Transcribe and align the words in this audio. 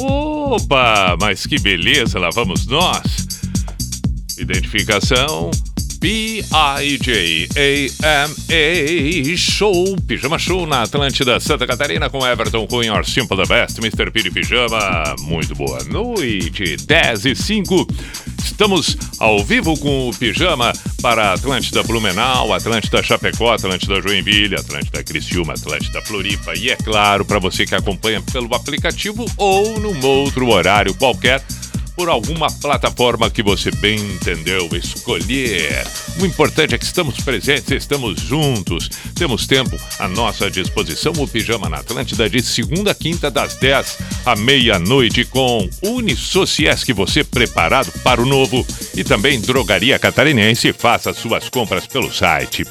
Opa, 0.00 1.16
mas 1.20 1.46
que 1.46 1.58
beleza, 1.58 2.18
lá 2.18 2.30
vamos 2.30 2.66
nós. 2.66 3.40
Identificação 4.38 5.50
B-I-J-A-M-A 6.00 7.36
Show, 9.36 9.96
Pijama 10.06 10.38
Show 10.38 10.66
na 10.66 10.82
Atlântida, 10.82 11.40
Santa 11.40 11.66
Catarina 11.66 12.08
com 12.08 12.24
Everton 12.24 12.66
Cunha, 12.68 12.94
Or 12.94 13.04
Simple 13.04 13.36
the 13.36 13.46
Best, 13.46 13.78
Mr. 13.78 14.10
P 14.12 14.22
de 14.22 14.30
Pijama. 14.30 15.16
Muito 15.20 15.54
boa 15.56 15.82
noite, 15.84 16.76
10 16.76 17.24
e 17.26 17.34
5. 17.34 17.88
Estamos 18.44 18.96
ao 19.18 19.44
vivo 19.44 19.76
com 19.78 20.08
o 20.08 20.14
Pijama 20.14 20.72
para 21.02 21.32
Atlântida 21.32 21.82
Blumenau, 21.82 22.52
Atlântida 22.52 23.02
Chapecó, 23.02 23.52
Atlântida 23.52 24.00
Joinville, 24.00 24.54
Atlântida 24.54 25.02
Criciúma, 25.02 25.54
Atlântida 25.54 26.00
Floripa 26.02 26.54
e, 26.56 26.70
é 26.70 26.76
claro, 26.76 27.24
para 27.24 27.38
você 27.38 27.66
que 27.66 27.74
acompanha 27.74 28.22
pelo 28.32 28.54
aplicativo 28.54 29.26
ou 29.36 29.78
num 29.80 30.04
outro 30.06 30.48
horário 30.48 30.94
qualquer, 30.94 31.42
por 31.98 32.08
alguma 32.08 32.48
plataforma 32.48 33.28
que 33.28 33.42
você 33.42 33.72
bem 33.72 33.98
entendeu 33.98 34.68
escolher. 34.72 35.84
O 36.20 36.24
importante 36.24 36.72
é 36.72 36.78
que 36.78 36.84
estamos 36.84 37.16
presentes, 37.16 37.72
estamos 37.72 38.20
juntos, 38.20 38.88
temos 39.16 39.48
tempo 39.48 39.76
à 39.98 40.06
nossa 40.06 40.48
disposição. 40.48 41.12
O 41.18 41.26
Pijama 41.26 41.68
na 41.68 41.78
Atlântida 41.78 42.30
de 42.30 42.40
segunda 42.40 42.92
a 42.92 42.94
quinta, 42.94 43.32
das 43.32 43.56
10 43.56 43.98
à 44.24 44.36
meia-noite, 44.36 45.24
com 45.24 45.68
Unisociesc, 45.82 46.92
você 46.92 47.24
preparado 47.24 47.90
para 48.04 48.22
o 48.22 48.26
novo. 48.26 48.64
E 48.94 49.02
também 49.02 49.40
Drogaria 49.40 49.98
Catarinense, 49.98 50.72
faça 50.72 51.12
suas 51.12 51.48
compras 51.48 51.88
pelo 51.88 52.14
site 52.14 52.64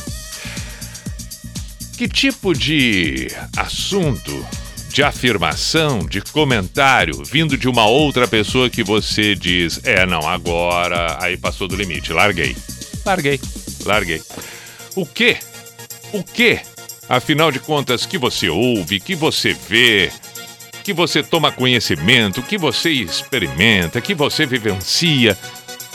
Que 1.97 2.09
tipo 2.09 2.53
de 2.53 3.28
assunto, 3.56 4.47
de 4.91 5.03
afirmação, 5.03 6.00
de 6.05 6.21
comentário 6.21 7.22
vindo 7.25 7.56
de 7.56 7.69
uma 7.69 7.87
outra 7.87 8.27
pessoa 8.27 8.69
que 8.69 8.82
você 8.82 9.34
diz: 9.34 9.81
"É, 9.84 10.05
não, 10.05 10.28
agora 10.28 11.16
aí 11.21 11.37
passou 11.37 11.69
do 11.69 11.76
limite, 11.76 12.12
larguei". 12.12 12.56
Larguei. 13.05 13.41
Larguei. 13.84 14.22
O 14.97 15.06
quê? 15.06 15.37
O 16.12 16.22
quê? 16.22 16.61
Afinal 17.09 17.53
de 17.53 17.59
contas, 17.61 18.06
que 18.06 18.16
você 18.16 18.49
ouve, 18.49 18.99
que 18.99 19.15
você 19.15 19.55
vê, 19.69 20.11
que 20.84 20.93
você 20.93 21.22
toma 21.22 21.50
conhecimento, 21.50 22.43
que 22.43 22.59
você 22.59 22.91
experimenta, 22.91 24.03
que 24.03 24.15
você 24.15 24.45
vivencia, 24.45 25.37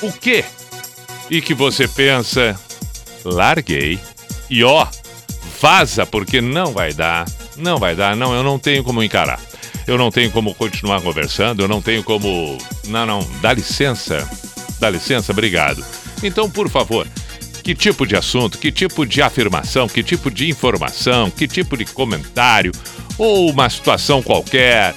o 0.02 0.12
quê? 0.12 0.44
E 1.30 1.42
que 1.42 1.54
você 1.54 1.88
pensa, 1.88 2.60
larguei. 3.24 4.00
E 4.50 4.64
ó, 4.64 4.88
vaza 5.62 6.08
porque 6.08 6.42
não 6.42 6.74
vai 6.74 6.92
dar, 6.92 7.28
não 7.56 7.78
vai 7.78 7.96
dar, 7.96 8.16
não, 8.16 8.34
eu 8.34 8.44
não 8.44 8.58
tenho 8.58 8.84
como 8.84 9.04
encarar. 9.04 9.40
Eu 9.86 9.98
não 9.98 10.12
tenho 10.12 10.32
como 10.32 10.56
continuar 10.56 11.02
conversando, 11.02 11.64
eu 11.64 11.68
não 11.68 11.82
tenho 11.82 12.04
como. 12.04 12.58
Não, 12.88 13.06
não, 13.06 13.28
dá 13.42 13.54
licença. 13.54 14.28
Dá 14.80 14.90
licença, 14.90 15.32
obrigado. 15.32 15.86
Então, 16.24 16.50
por 16.50 16.68
favor, 16.68 17.08
que 17.70 17.76
tipo 17.76 18.08
de 18.08 18.16
assunto, 18.16 18.58
que 18.58 18.72
tipo 18.72 19.06
de 19.06 19.22
afirmação, 19.22 19.88
que 19.88 20.02
tipo 20.02 20.32
de 20.32 20.50
informação, 20.50 21.30
que 21.30 21.48
tipo 21.48 21.78
de 21.78 21.86
comentário, 21.86 22.72
ou 23.16 23.52
uma 23.52 23.70
situação 23.70 24.24
qualquer 24.24 24.96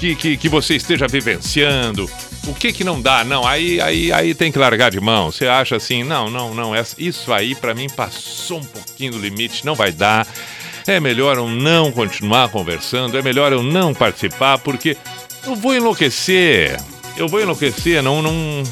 que, 0.00 0.14
que, 0.14 0.36
que 0.38 0.48
você 0.48 0.76
esteja 0.76 1.06
vivenciando. 1.06 2.08
O 2.46 2.54
que 2.54 2.72
que 2.72 2.82
não 2.82 2.98
dá? 2.98 3.24
Não, 3.24 3.46
aí, 3.46 3.78
aí, 3.78 4.10
aí 4.10 4.34
tem 4.34 4.50
que 4.50 4.58
largar 4.58 4.90
de 4.90 4.98
mão. 4.98 5.30
Você 5.30 5.46
acha 5.46 5.76
assim, 5.76 6.02
não, 6.02 6.30
não, 6.30 6.54
não, 6.54 6.72
isso 6.96 7.30
aí 7.30 7.54
para 7.54 7.74
mim 7.74 7.88
passou 7.90 8.60
um 8.60 8.64
pouquinho 8.64 9.12
do 9.12 9.18
limite, 9.18 9.66
não 9.66 9.74
vai 9.74 9.92
dar. 9.92 10.26
É 10.86 10.98
melhor 10.98 11.36
eu 11.36 11.46
não 11.46 11.92
continuar 11.92 12.48
conversando, 12.48 13.18
é 13.18 13.22
melhor 13.22 13.52
eu 13.52 13.62
não 13.62 13.92
participar, 13.92 14.56
porque 14.56 14.96
eu 15.46 15.54
vou 15.54 15.74
enlouquecer. 15.74 16.80
Eu 17.18 17.28
vou 17.28 17.42
enlouquecer, 17.42 18.02
não, 18.02 18.22
não, 18.22 18.62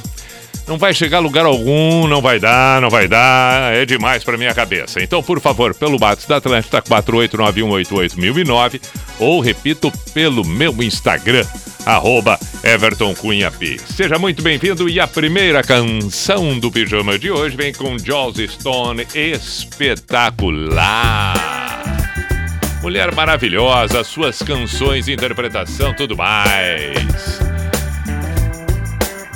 não 0.67 0.79
vai 0.79 0.93
chegar 0.93 1.19
a 1.19 1.21
lugar 1.21 1.45
algum, 1.45 2.07
não 2.07 2.21
vai 2.21 2.41
dar, 2.41 2.81
não 2.81 2.91
vai 2.91 3.07
dar, 3.07 3.73
é 3.75 3.87
demais 3.87 4.25
para 4.25 4.37
minha 4.37 4.53
cabeça. 4.53 5.01
Então, 5.03 5.23
por 5.23 5.41
favor, 5.41 5.75
pelo 5.75 5.99
Bates 5.99 6.27
da 6.27 6.37
Atlântida 6.37 6.83
489188009 6.83 8.81
ou, 9.19 9.41
repito, 9.41 9.91
pelo 10.13 10.45
meu 10.45 10.83
Instagram, 10.83 11.47
arroba 11.85 12.39
Everton 12.65 13.15
Cunha 13.15 13.51
P. 13.51 13.79
Seja 13.79 14.19
muito 14.19 14.43
bem-vindo 14.43 14.89
e 14.89 14.99
a 14.99 15.07
primeira 15.07 15.63
canção 15.63 16.59
do 16.59 16.71
Pijama 16.71 17.19
de 17.19 17.31
hoje 17.31 17.57
vem 17.57 17.73
com 17.73 17.99
Joss 17.99 18.47
Stone, 18.49 19.07
espetacular. 19.15 21.35
Mulher 22.83 23.15
maravilhosa, 23.15 24.05
suas 24.05 24.43
canções, 24.43 25.09
interpretação, 25.09 25.95
tudo 25.95 26.15
mais. 26.17 27.56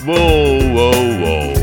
Uou, 0.06 0.62
uou, 0.62 0.94
uou. 1.20 1.55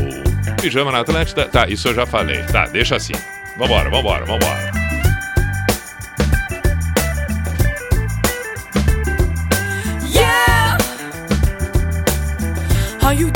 Pijama 0.60 0.92
na 0.92 1.00
Atlântida. 1.00 1.46
Tá, 1.48 1.66
isso 1.68 1.88
eu 1.88 1.94
já 1.94 2.06
falei. 2.06 2.42
Tá, 2.44 2.66
deixa 2.66 2.96
assim. 2.96 3.14
Vambora, 3.56 3.90
vambora, 3.90 4.24
vambora. 4.24 4.70
Yeah. 10.08 10.78
Are 13.02 13.14
you 13.14 13.30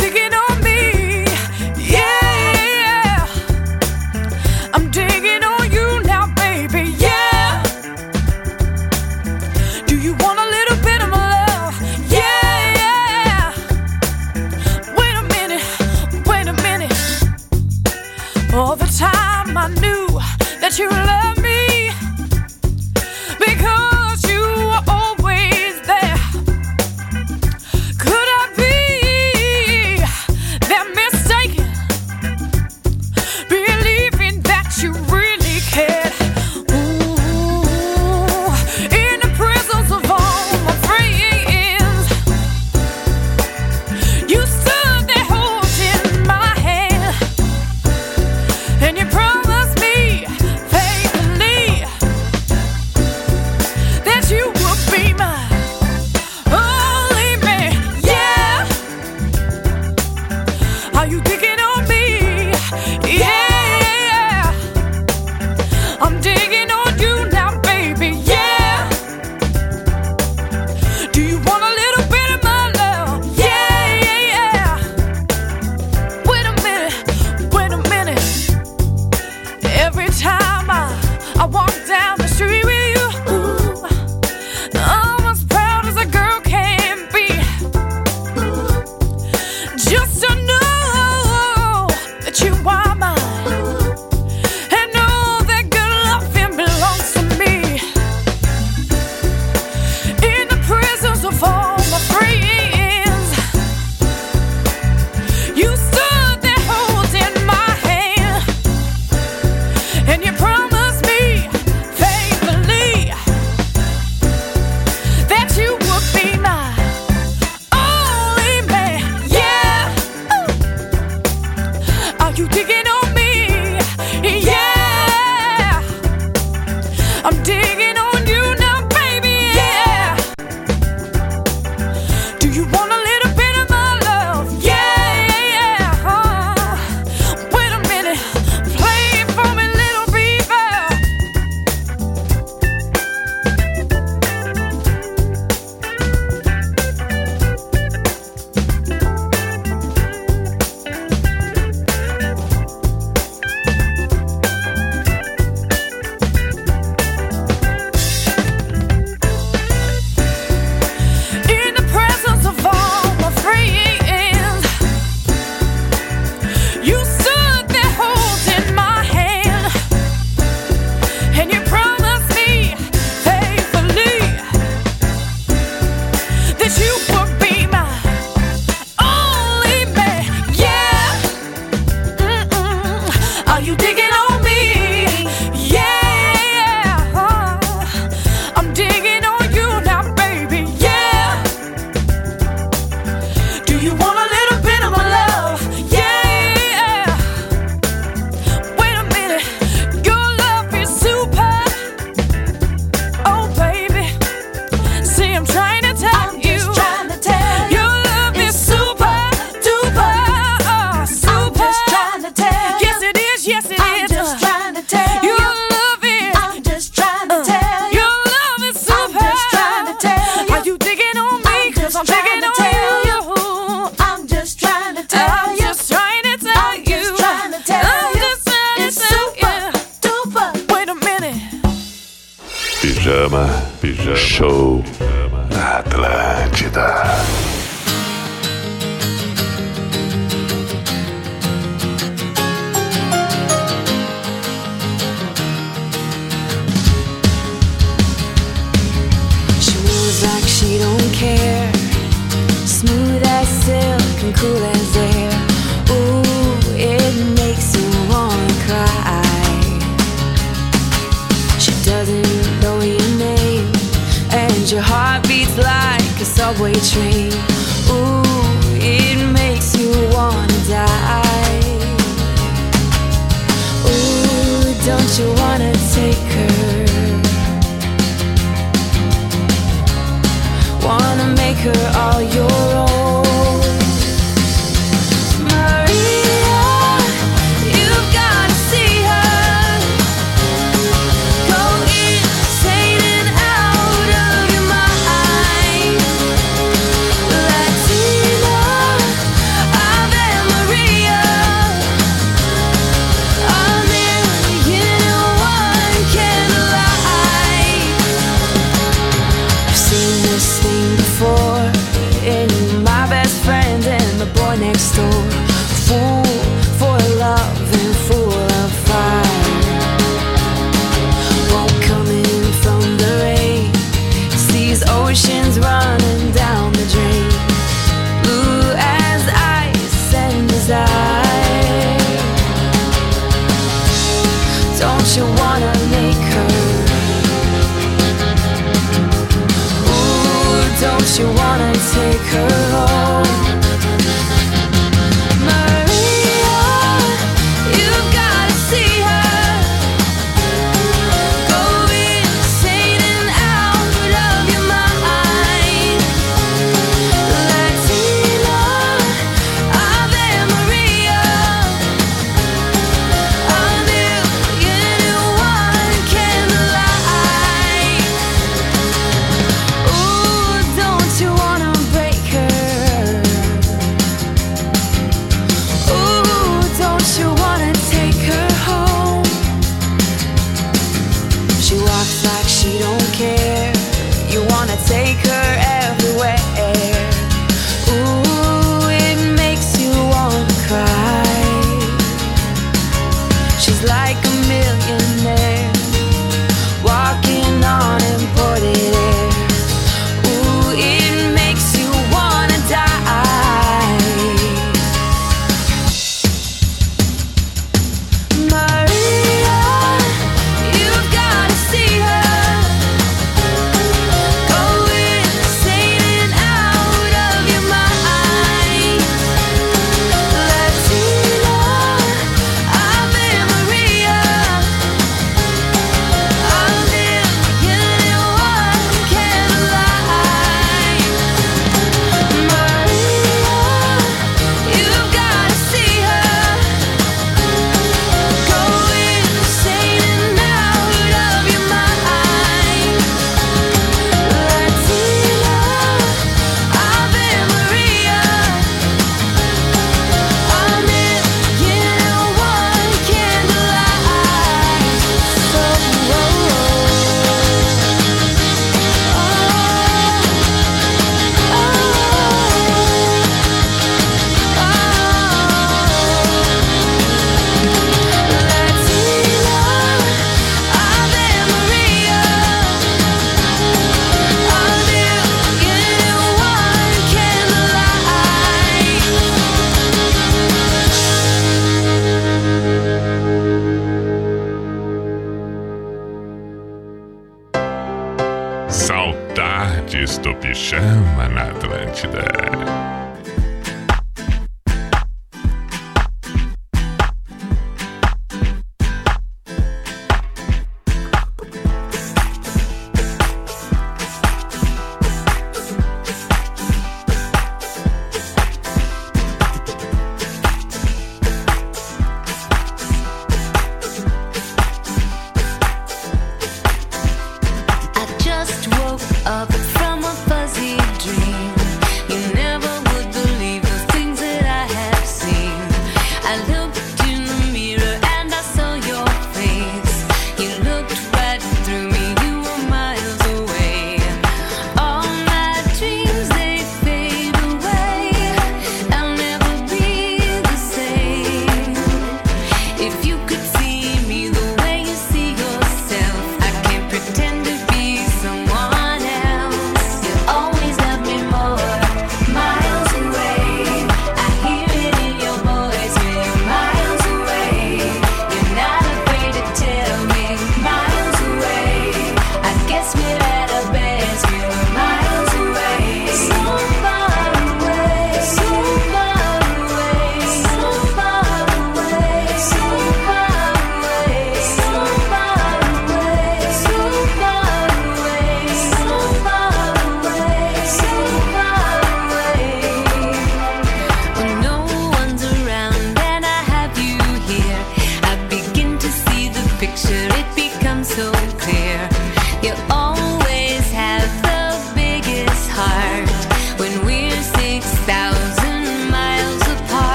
time 19.53 19.59
I 19.59 19.81
knew 19.81 20.07
that 20.61 20.79
you 20.79 20.89
loved 20.89 21.32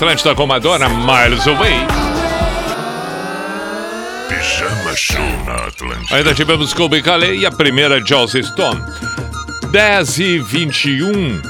Atlântida 0.00 0.34
com 0.34 0.46
Madonna, 0.46 0.88
Miles 0.88 1.46
Away. 1.46 1.74
Pijama 4.30 4.96
Show 4.96 5.44
na 5.44 5.56
Atlântida. 5.56 6.16
Ainda 6.16 6.34
tivemos 6.34 6.72
Colby 6.72 7.02
Calais 7.02 7.38
e 7.38 7.44
a 7.44 7.50
primeira 7.50 8.02
Joss 8.02 8.32
Stone. 8.42 8.80
10 9.70 10.18
e 10.20 10.38
21. 10.38 11.42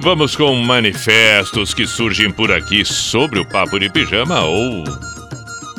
Vamos 0.00 0.36
com 0.36 0.54
manifestos 0.62 1.74
que 1.74 1.88
surgem 1.88 2.30
por 2.30 2.52
aqui 2.52 2.84
sobre 2.84 3.40
o 3.40 3.44
papo 3.44 3.80
de 3.80 3.90
pijama 3.90 4.44
ou 4.44 4.84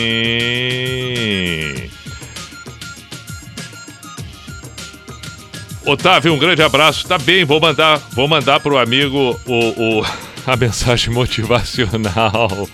Otávio, 5.84 6.32
um 6.32 6.38
grande 6.38 6.62
abraço. 6.62 7.06
Tá 7.06 7.18
bem, 7.18 7.44
vou 7.44 7.60
mandar, 7.60 7.98
vou 8.12 8.28
mandar 8.28 8.60
pro 8.60 8.78
amigo 8.78 9.38
o, 9.46 10.00
o 10.00 10.06
a 10.46 10.56
mensagem 10.56 11.12
motivacional 11.12 12.68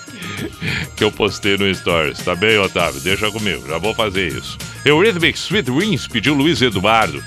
que 0.96 1.04
eu 1.04 1.12
postei 1.12 1.56
no 1.56 1.72
Stories. 1.74 2.18
Tá 2.18 2.34
bem, 2.34 2.58
Otávio? 2.58 3.00
Deixa 3.00 3.30
comigo, 3.30 3.66
já 3.68 3.78
vou 3.78 3.94
fazer 3.94 4.28
isso. 4.28 4.58
Eurythmics 4.84 5.44
Sweet 5.44 5.70
Dreams 5.70 6.08
pediu 6.08 6.34
Luiz 6.34 6.60
Eduardo. 6.60 7.22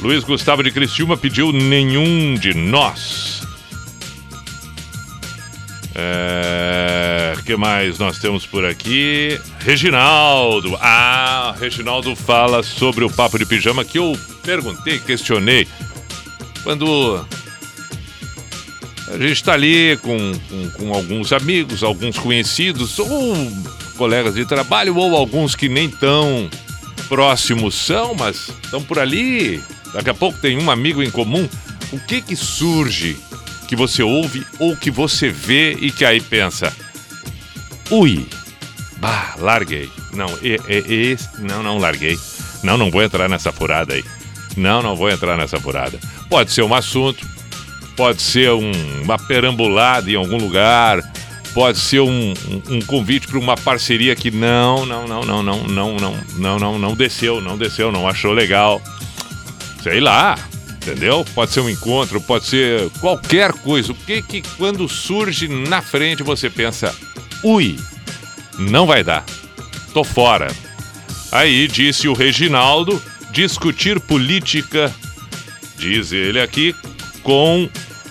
Luiz 0.00 0.24
Gustavo 0.24 0.62
de 0.62 0.70
Criciúma 0.70 1.16
pediu 1.16 1.52
Nenhum 1.52 2.34
de 2.34 2.54
Nós. 2.54 3.42
É, 5.94 7.34
que 7.44 7.56
mais 7.56 7.98
nós 7.98 8.18
temos 8.18 8.46
por 8.46 8.64
aqui? 8.64 9.38
Reginaldo. 9.58 10.76
Ah, 10.80 11.54
Reginaldo 11.58 12.14
fala 12.16 12.62
sobre 12.62 13.04
o 13.04 13.10
papo 13.10 13.38
de 13.38 13.44
pijama 13.44 13.84
que 13.84 13.98
eu 13.98 14.16
perguntei, 14.42 14.98
questionei. 15.00 15.66
Quando 16.62 17.26
a 19.08 19.18
gente 19.18 19.32
está 19.32 19.52
ali 19.52 19.98
com, 20.00 20.32
com, 20.48 20.70
com, 20.70 20.94
alguns 20.94 21.32
amigos, 21.32 21.82
alguns 21.82 22.16
conhecidos, 22.16 22.98
ou 22.98 23.34
colegas 23.98 24.34
de 24.34 24.46
trabalho, 24.46 24.96
ou 24.96 25.16
alguns 25.16 25.54
que 25.54 25.68
nem 25.68 25.90
tão 25.90 26.48
próximos 27.08 27.74
são, 27.74 28.14
mas 28.14 28.48
estão 28.62 28.80
por 28.80 28.98
ali. 28.98 29.60
Daqui 29.92 30.10
a 30.10 30.14
pouco 30.14 30.38
tem 30.38 30.58
um 30.58 30.70
amigo 30.70 31.02
em 31.02 31.10
comum. 31.10 31.48
O 31.92 31.98
que 31.98 32.22
que 32.22 32.36
surge 32.36 33.16
que 33.66 33.76
você 33.76 34.02
ouve 34.02 34.44
ou 34.58 34.76
que 34.76 34.90
você 34.90 35.28
vê 35.28 35.72
e 35.80 35.90
que 35.90 36.04
aí 36.04 36.20
pensa: 36.20 36.72
ui, 37.90 38.26
bah, 38.98 39.34
larguei. 39.38 39.90
Não, 40.12 40.28
e, 40.42 40.58
e, 40.68 41.12
e, 41.12 41.18
não, 41.38 41.62
não 41.62 41.78
larguei. 41.78 42.18
Não, 42.62 42.76
não 42.76 42.90
vou 42.90 43.02
entrar 43.02 43.28
nessa 43.28 43.52
furada 43.52 43.94
aí. 43.94 44.04
Não, 44.56 44.82
não 44.82 44.96
vou 44.96 45.10
entrar 45.10 45.36
nessa 45.36 45.58
furada. 45.60 45.98
Pode 46.28 46.52
ser 46.52 46.62
um 46.62 46.74
assunto, 46.74 47.26
pode 47.96 48.20
ser 48.20 48.50
um, 48.50 48.72
uma 49.02 49.18
perambulada 49.18 50.10
em 50.10 50.16
algum 50.16 50.36
lugar, 50.36 51.00
pode 51.54 51.78
ser 51.78 52.00
um, 52.00 52.32
um, 52.32 52.76
um 52.76 52.80
convite 52.82 53.26
para 53.26 53.38
uma 53.38 53.56
parceria 53.56 54.14
que 54.16 54.30
não, 54.30 54.84
não, 54.84 55.06
não, 55.06 55.22
não, 55.22 55.42
não, 55.42 55.64
não, 55.64 55.96
não, 55.96 56.16
não, 56.36 56.58
não, 56.58 56.78
não 56.78 56.94
desceu, 56.94 57.40
não 57.40 57.56
desceu, 57.56 57.92
não 57.92 58.08
achou 58.08 58.32
legal. 58.32 58.80
Sei 59.82 60.00
lá, 60.00 60.38
entendeu? 60.76 61.24
Pode 61.34 61.52
ser 61.52 61.60
um 61.60 61.70
encontro, 61.70 62.20
pode 62.20 62.46
ser 62.46 62.90
qualquer 63.00 63.52
coisa. 63.52 63.92
O 63.92 63.94
que 63.94 64.22
que 64.22 64.42
quando 64.56 64.88
surge 64.88 65.48
na 65.48 65.80
frente 65.80 66.22
você 66.22 66.50
pensa, 66.50 66.94
ui, 67.42 67.78
não 68.58 68.86
vai 68.86 69.02
dar, 69.02 69.24
tô 69.92 70.04
fora. 70.04 70.54
Aí 71.32 71.68
disse 71.68 72.08
o 72.08 72.12
Reginaldo, 72.12 73.00
discutir 73.30 74.00
política, 74.00 74.92
diz 75.78 76.12
ele 76.12 76.40
aqui, 76.40 76.74
com 77.22 77.68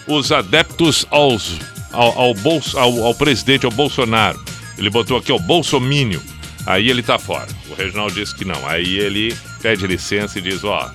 os 0.07 0.31
adeptos 0.31 1.05
aos, 1.11 1.57
ao, 1.91 2.17
ao, 2.17 2.33
bolso, 2.33 2.77
ao, 2.77 3.03
ao 3.03 3.13
presidente, 3.13 3.65
ao 3.65 3.71
Bolsonaro. 3.71 4.43
Ele 4.77 4.89
botou 4.89 5.17
aqui, 5.17 5.31
ó, 5.31 5.37
Bolsomínio. 5.37 6.21
Aí 6.65 6.89
ele 6.89 7.03
tá 7.03 7.19
fora. 7.19 7.47
O 7.69 7.73
Reginaldo 7.73 8.13
disse 8.13 8.33
que 8.33 8.45
não. 8.45 8.67
Aí 8.67 8.97
ele 8.97 9.35
pede 9.61 9.85
licença 9.85 10.39
e 10.39 10.41
diz, 10.41 10.63
ó, 10.63 10.89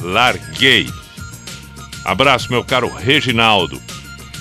larguei. 0.00 0.88
Abraço, 2.04 2.50
meu 2.50 2.62
caro 2.62 2.88
Reginaldo. 2.88 3.80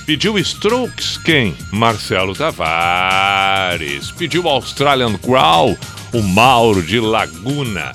Pediu 0.06 0.38
Strokes 0.38 1.18
quem? 1.18 1.56
Marcelo 1.72 2.36
Tavares. 2.36 4.12
Pediu 4.12 4.50
Australian 4.50 5.14
Crow, 5.18 5.78
o 6.12 6.22
Mauro 6.22 6.84
de 6.84 7.00
Laguna. 7.00 7.94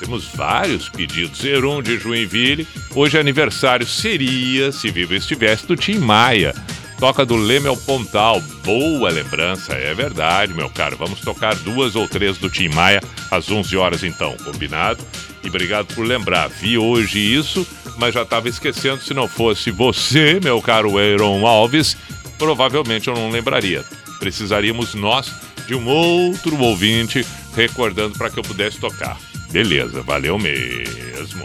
Temos 0.00 0.24
vários 0.34 0.88
pedidos. 0.88 1.44
Heron 1.44 1.82
de 1.82 1.98
Joinville. 1.98 2.66
Hoje 2.94 3.18
aniversário 3.18 3.86
seria, 3.86 4.72
se 4.72 4.90
vivo 4.90 5.14
estivesse, 5.14 5.66
do 5.66 5.76
Tim 5.76 5.98
Maia. 5.98 6.54
Toca 6.98 7.26
do 7.26 7.36
Leme 7.36 7.68
ao 7.68 7.76
Pontal. 7.76 8.40
Boa 8.64 9.10
lembrança, 9.10 9.74
é 9.74 9.92
verdade, 9.92 10.54
meu 10.54 10.70
caro. 10.70 10.96
Vamos 10.96 11.20
tocar 11.20 11.54
duas 11.56 11.94
ou 11.94 12.08
três 12.08 12.38
do 12.38 12.48
Tim 12.48 12.68
Maia 12.68 13.00
às 13.30 13.50
11 13.50 13.76
horas, 13.76 14.02
então, 14.02 14.36
combinado? 14.38 15.04
E 15.42 15.48
obrigado 15.48 15.94
por 15.94 16.06
lembrar. 16.06 16.48
Vi 16.48 16.78
hoje 16.78 17.18
isso, 17.18 17.66
mas 17.98 18.14
já 18.14 18.22
estava 18.22 18.48
esquecendo. 18.48 19.02
Se 19.02 19.12
não 19.12 19.28
fosse 19.28 19.70
você, 19.70 20.38
meu 20.42 20.60
caro 20.62 20.98
Aaron 20.98 21.46
Alves, 21.46 21.96
provavelmente 22.38 23.08
eu 23.08 23.14
não 23.14 23.30
lembraria. 23.30 23.84
Precisaríamos 24.18 24.94
nós 24.94 25.32
de 25.66 25.74
um 25.74 25.86
outro 25.88 26.56
ouvinte 26.58 27.26
recordando 27.54 28.16
para 28.16 28.30
que 28.30 28.38
eu 28.38 28.42
pudesse 28.42 28.78
tocar. 28.78 29.18
Beleza, 29.50 30.02
valeu 30.02 30.38
mesmo. 30.38 31.44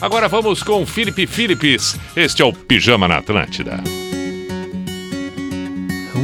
Agora 0.00 0.28
vamos 0.28 0.62
com 0.62 0.86
Felipe 0.86 1.26
Philips. 1.26 1.98
Este 2.14 2.42
é 2.42 2.44
o 2.44 2.52
Pijama 2.52 3.08
na 3.08 3.18
Atlântida. 3.18 3.82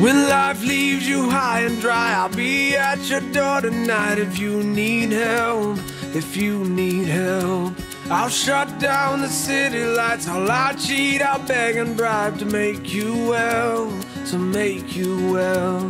When 0.01 0.27
life 0.27 0.65
leaves 0.65 1.09
you 1.09 1.29
high 1.31 1.67
and 1.67 1.81
dry, 1.81 2.13
I'll 2.13 2.29
be 2.29 2.77
at 2.77 2.99
your 3.09 3.21
door 3.33 3.63
tonight 3.63 4.19
if 4.19 4.39
you 4.39 4.63
need 4.63 5.13
help. 5.13 5.79
If 6.15 6.37
you 6.37 6.65
need 6.65 7.09
help, 7.09 7.75
I'll 8.09 8.29
shut 8.29 8.79
down 8.79 9.21
the 9.21 9.29
city 9.29 9.85
lights. 9.85 10.29
I'll 10.29 10.45
lie, 10.45 10.75
cheat, 10.75 11.21
I'll 11.21 11.45
beg 11.45 11.75
and 11.75 11.97
bribe 11.97 12.39
to 12.39 12.45
make 12.45 12.95
you 12.95 13.27
well, 13.27 13.91
to 14.27 14.39
make 14.39 14.95
you 14.95 15.33
well. 15.33 15.81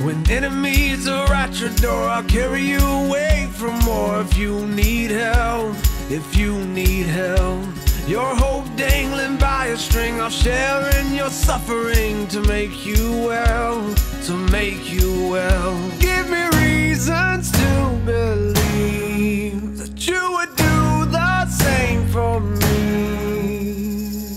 When 0.00 0.30
enemies 0.30 1.06
are 1.06 1.30
at 1.30 1.60
your 1.60 1.68
door, 1.86 2.04
I'll 2.08 2.24
carry 2.24 2.62
you 2.62 2.78
away 2.80 3.50
from 3.52 3.78
more. 3.80 4.22
If 4.22 4.38
you 4.38 4.66
need 4.68 5.10
help, 5.10 5.76
if 6.08 6.34
you 6.34 6.56
need 6.64 7.04
help. 7.04 7.62
Your 8.08 8.34
hope 8.34 8.64
dangling 8.76 9.36
by 9.36 9.66
a 9.66 9.76
string, 9.76 10.18
I'll 10.18 10.30
share 10.30 10.88
in 10.98 11.14
your 11.14 11.28
suffering 11.28 12.26
to 12.28 12.40
make 12.40 12.86
you 12.86 13.26
well, 13.26 13.94
to 14.24 14.32
make 14.50 14.90
you 14.90 15.28
well. 15.28 15.76
Give 16.00 16.30
me 16.30 16.48
reasons 16.58 17.50
to 17.52 18.00
believe 18.06 19.73
you 20.08 20.32
would 20.32 20.54
do 20.56 21.04
the 21.06 21.46
same 21.46 22.06
for 22.08 22.40
me, 22.40 24.36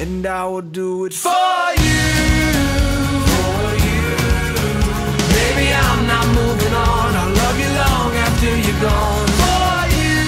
and 0.00 0.26
I 0.26 0.44
will 0.46 0.62
do 0.62 1.04
it 1.06 1.14
for 1.14 1.30
you. 1.84 2.02
For 3.30 3.74
you. 3.86 4.02
I'm 5.74 6.06
not 6.06 6.26
moving 6.26 6.74
on. 6.74 7.14
I'll 7.20 7.34
love 7.42 7.58
you 7.58 7.70
long 7.84 8.12
after 8.26 8.50
you're 8.64 8.80
gone. 8.80 9.28
For 9.42 9.76
you. 9.98 10.18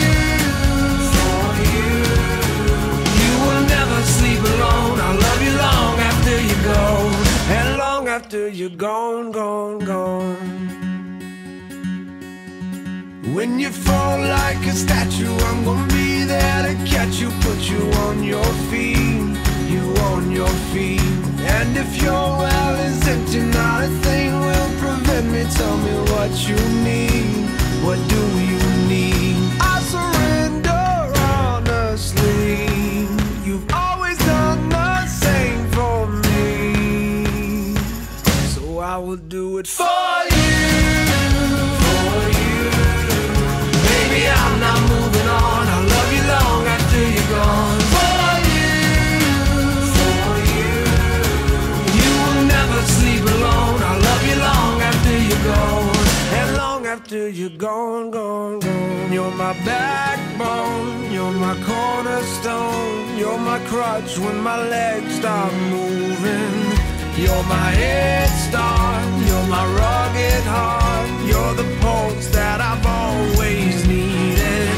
For 1.14 1.47
you. 1.73 1.90
You 3.23 3.33
will 3.44 3.64
never 3.77 3.99
sleep 4.03 4.40
alone. 4.40 4.97
I'll 5.07 5.18
love 5.27 5.40
you 5.42 5.55
long 5.66 5.94
after 6.11 6.37
you 6.49 6.57
go. 6.64 6.83
And 7.57 7.79
long 7.79 8.09
after 8.09 8.49
you're 8.49 8.70
gone, 8.70 9.33
gone, 9.33 9.79
gone. 9.81 10.84
When 13.33 13.59
you 13.59 13.71
fall 13.71 14.21
like 14.21 14.67
a 14.67 14.73
statue, 14.73 15.35
I'm 15.35 15.65
gonna 15.65 15.89
be 15.89 16.25
there 16.25 16.63
to 16.69 16.75
catch 16.85 17.17
you, 17.17 17.31
put 17.41 17.59
you 17.71 17.81
on 18.05 18.23
your 18.23 18.45
feet, 18.71 19.39
you 19.67 19.81
on 20.13 20.31
your 20.31 20.55
feet. 20.73 21.01
And 21.41 21.75
if 21.75 22.03
your 22.03 22.13
well 22.13 22.75
is 22.75 23.09
empty, 23.09 23.41
not 23.41 23.85
a 23.85 23.89
thing 24.05 24.31
will 24.39 24.71
prevent 24.79 25.27
me. 25.33 25.45
Tell 25.55 25.77
me 25.79 25.93
what 26.13 26.33
you 26.47 26.57
need. 26.85 27.49
What 27.83 27.99
do 28.09 28.23
you 28.51 28.61
need? 28.93 29.37
I 29.59 29.81
surrender 29.81 30.85
honestly. 31.17 33.09
You've 33.43 33.73
always 33.73 34.19
done 34.19 34.69
the 34.69 35.07
same 35.07 35.67
for 35.73 36.07
me. 36.07 37.75
So 38.55 38.79
I 38.81 38.99
will 38.99 39.17
do 39.17 39.59
it 39.59 39.67
for 39.67 39.93
After 57.05 57.29
you're 57.29 57.51
gone, 57.51 58.11
gone, 58.11 58.61
gone. 58.61 59.12
You're 59.12 59.31
my 59.33 59.53
backbone. 59.67 61.12
You're 61.12 61.33
my 61.33 61.55
cornerstone. 61.69 63.19
You're 63.19 63.37
my 63.37 63.59
crutch 63.67 64.19
when 64.19 64.40
my 64.40 64.57
legs 64.67 65.17
stop 65.17 65.53
moving. 65.69 66.57
You're 67.21 67.45
my 67.45 67.71
head 67.83 68.31
start. 68.49 69.05
You're 69.29 69.47
my 69.49 69.67
rugged 69.81 70.45
heart. 70.49 71.11
You're 71.29 71.55
the 71.61 71.69
pulse 71.83 72.29
that 72.29 72.62
I've 72.62 72.87
always 72.87 73.87
needed. 73.87 74.73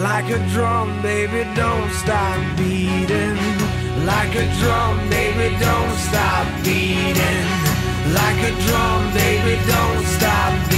Like 0.00 0.30
a 0.30 0.40
drum, 0.48 1.02
baby, 1.02 1.44
don't 1.54 1.90
stop 2.00 2.40
beating. 2.56 3.36
Like 4.08 4.34
a 4.34 4.46
drum, 4.60 4.96
baby, 5.10 5.54
don't 5.60 5.96
stop 6.08 6.46
beating. 6.64 7.44
Like 8.16 8.40
a 8.50 8.52
drum, 8.64 9.12
baby, 9.12 9.60
don't 9.68 10.04
stop 10.16 10.52
beating. 10.70 10.77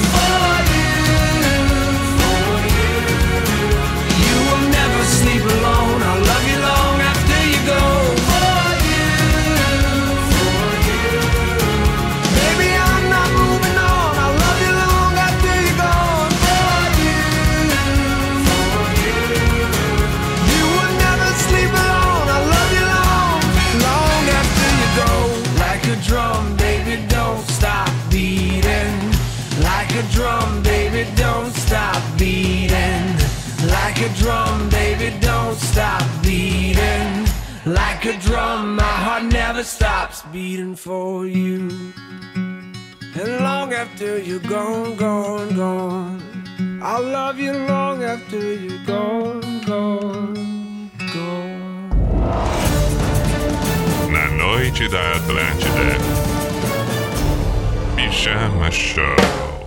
stop 35.71 36.03
beating. 36.21 37.25
Like 37.65 38.05
a 38.05 38.17
drum, 38.19 38.75
my 38.75 38.95
heart 39.05 39.23
never 39.23 39.63
stops 39.63 40.23
beating 40.33 40.75
for 40.75 41.25
you. 41.25 41.69
And 43.19 43.31
long 43.47 43.73
after 43.73 44.17
you're 44.17 44.39
gone, 44.39 44.95
gone, 44.95 45.55
gone. 45.55 46.21
I'll 46.81 47.03
love 47.03 47.39
you 47.39 47.53
long 47.53 48.03
after 48.03 48.39
you're 48.53 48.85
gone, 48.85 49.61
gone, 49.65 50.91
gone. 51.13 51.89
Na 54.11 54.25
noite 54.41 54.87
da 54.89 55.03
Atlântida. 55.17 55.97
Pijama 57.95 58.71
Show. 58.71 59.60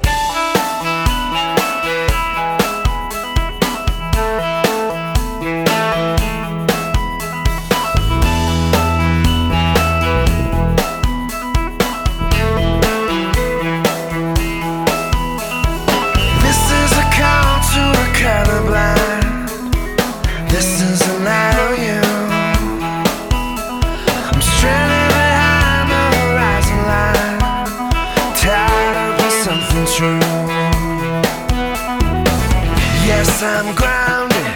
I'm 33.45 33.75
grounded. 33.75 34.55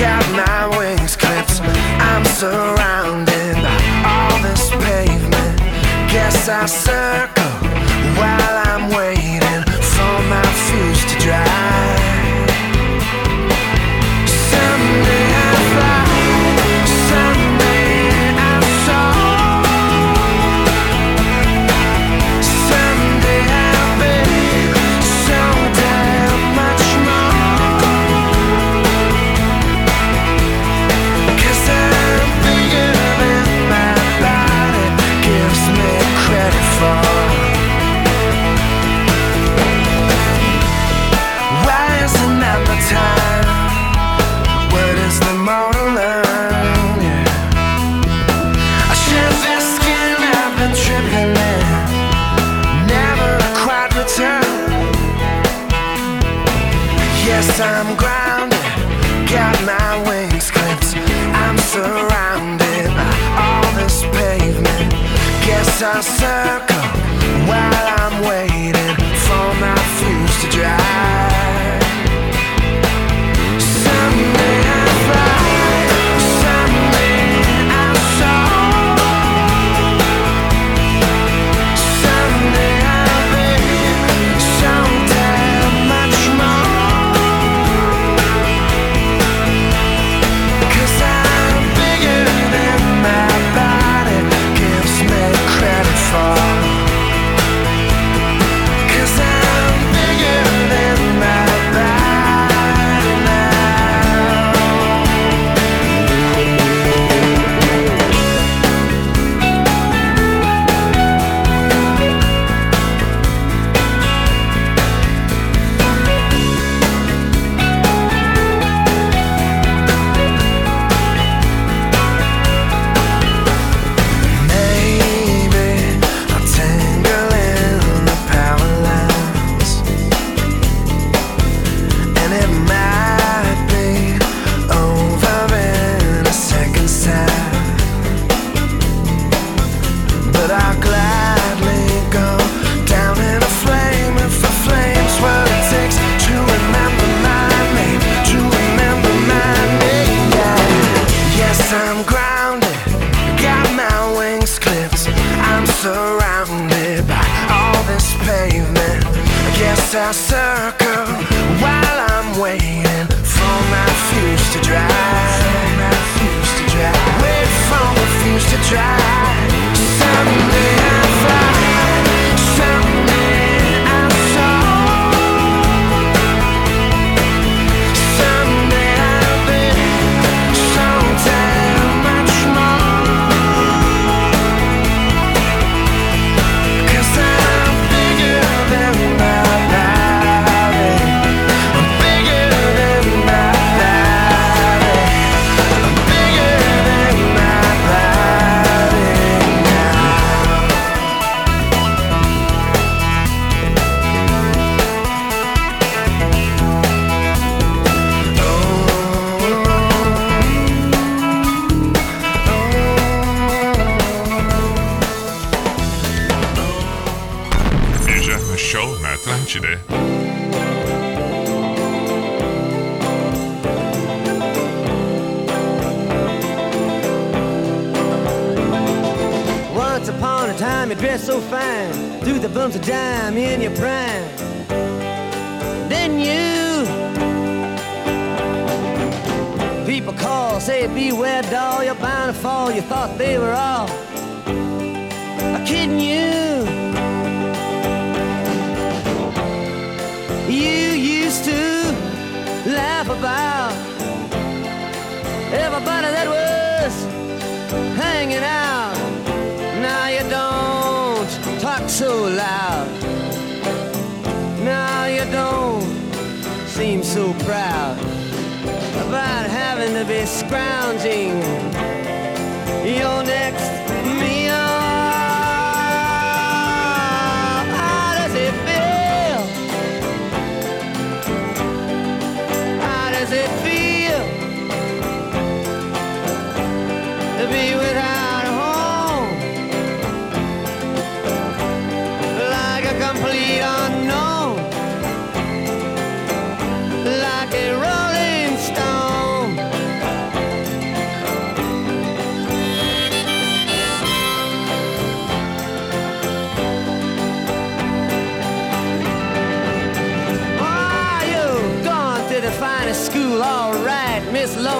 Got 0.00 0.24
my 0.32 0.78
wings 0.78 1.16
clipped. 1.16 1.60
I'm 2.00 2.24
surrounded 2.24 3.54
by 3.56 3.78
all 4.08 4.42
this 4.42 4.70
pavement. 4.70 5.58
Guess 6.10 6.48
I 6.48 6.64
circle 6.64 7.41
I'm 57.60 57.96
grounded, 57.96 58.58
got 59.28 59.56
my 59.64 60.02
wings 60.08 60.50
clipped. 60.50 60.96
I'm 61.34 61.58
surrounded 61.58 62.86
by 62.88 63.14
all 63.44 63.72
this 63.76 64.02
pavement. 64.02 64.92
Guess 65.44 65.82
I'll 65.82 66.02
circle 66.02 66.71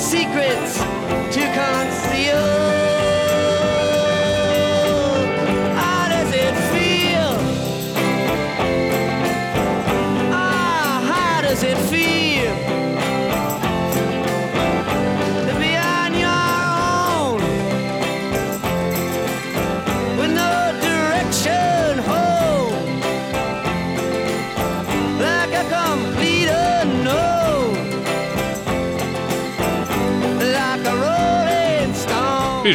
Secrets 0.00 0.99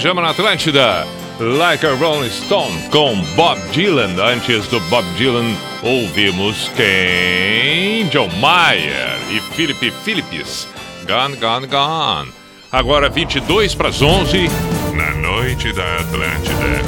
Pijama 0.05 0.21
na 0.21 0.29
Atlântida. 0.29 1.07
Like 1.39 1.83
a 1.83 1.95
Rolling 1.95 2.29
Stone 2.29 2.89
com 2.91 3.19
Bob 3.35 3.57
Dylan. 3.71 4.21
Antes 4.21 4.67
do 4.67 4.79
Bob 4.81 5.03
Dylan, 5.17 5.57
ouvimos 5.81 6.69
quem? 6.75 8.07
John 8.09 8.29
Mayer 8.39 9.17
e 9.31 9.39
Philip 9.55 9.89
Phillips. 10.03 10.67
Gone, 11.07 11.35
gone, 11.37 11.65
gone. 11.65 12.31
Agora 12.71 13.09
22 13.09 13.73
para 13.73 13.89
as 13.89 13.99
11. 13.99 14.47
Na 14.93 15.11
noite 15.15 15.73
da 15.73 15.95
Atlântida. 15.95 16.83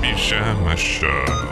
Pijama 0.00 0.76
Show. 0.76 1.45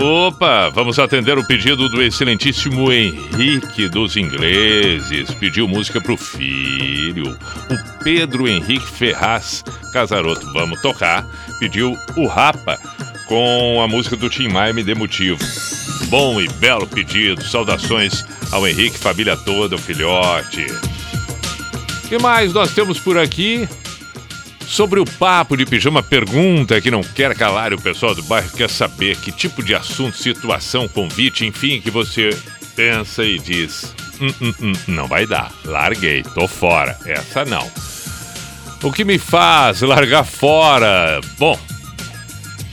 Opa, 0.00 0.70
vamos 0.70 0.96
atender 1.00 1.36
o 1.38 1.44
pedido 1.44 1.88
do 1.88 2.00
excelentíssimo 2.00 2.92
Henrique 2.92 3.88
dos 3.88 4.16
Ingleses. 4.16 5.28
Pediu 5.34 5.66
música 5.66 6.00
pro 6.00 6.16
filho, 6.16 7.36
o 7.68 8.04
Pedro 8.04 8.46
Henrique 8.46 8.86
Ferraz 8.86 9.64
Casaroto. 9.92 10.52
Vamos 10.52 10.80
tocar. 10.80 11.26
Pediu 11.58 11.96
o 12.16 12.26
Rapa 12.28 12.78
com 13.26 13.82
a 13.82 13.88
música 13.88 14.14
do 14.14 14.30
Tim 14.30 14.46
Maia 14.46 14.72
Me 14.72 14.84
Dê 14.84 14.94
Motivo. 14.94 15.40
Bom 16.08 16.40
e 16.40 16.46
belo 16.46 16.86
pedido. 16.86 17.42
Saudações 17.42 18.24
ao 18.52 18.68
Henrique, 18.68 18.96
família 18.96 19.36
toda, 19.36 19.74
o 19.74 19.78
filhote. 19.78 20.64
O 22.04 22.08
que 22.08 22.18
mais 22.18 22.52
nós 22.52 22.72
temos 22.72 23.00
por 23.00 23.18
aqui? 23.18 23.68
Sobre 24.68 25.00
o 25.00 25.04
papo 25.04 25.56
de 25.56 25.64
pijama, 25.64 26.02
pergunta 26.02 26.78
que 26.78 26.90
não 26.90 27.02
quer 27.02 27.34
calar 27.34 27.72
o 27.72 27.80
pessoal 27.80 28.14
do 28.14 28.22
bairro 28.22 28.50
quer 28.50 28.68
saber 28.68 29.16
que 29.16 29.32
tipo 29.32 29.62
de 29.62 29.74
assunto, 29.74 30.16
situação, 30.16 30.86
convite, 30.86 31.46
enfim, 31.46 31.80
que 31.80 31.90
você 31.90 32.30
pensa 32.76 33.24
e 33.24 33.38
diz: 33.38 33.94
"Hum, 34.20 34.32
hum, 34.40 34.54
hum, 34.60 34.72
não 34.86 35.08
vai 35.08 35.26
dar, 35.26 35.50
larguei, 35.64 36.22
tô 36.22 36.46
fora, 36.46 36.96
essa 37.06 37.46
não. 37.46 37.68
O 38.82 38.92
que 38.92 39.04
me 39.04 39.18
faz 39.18 39.80
largar 39.80 40.24
fora? 40.24 41.18
Bom, 41.38 41.58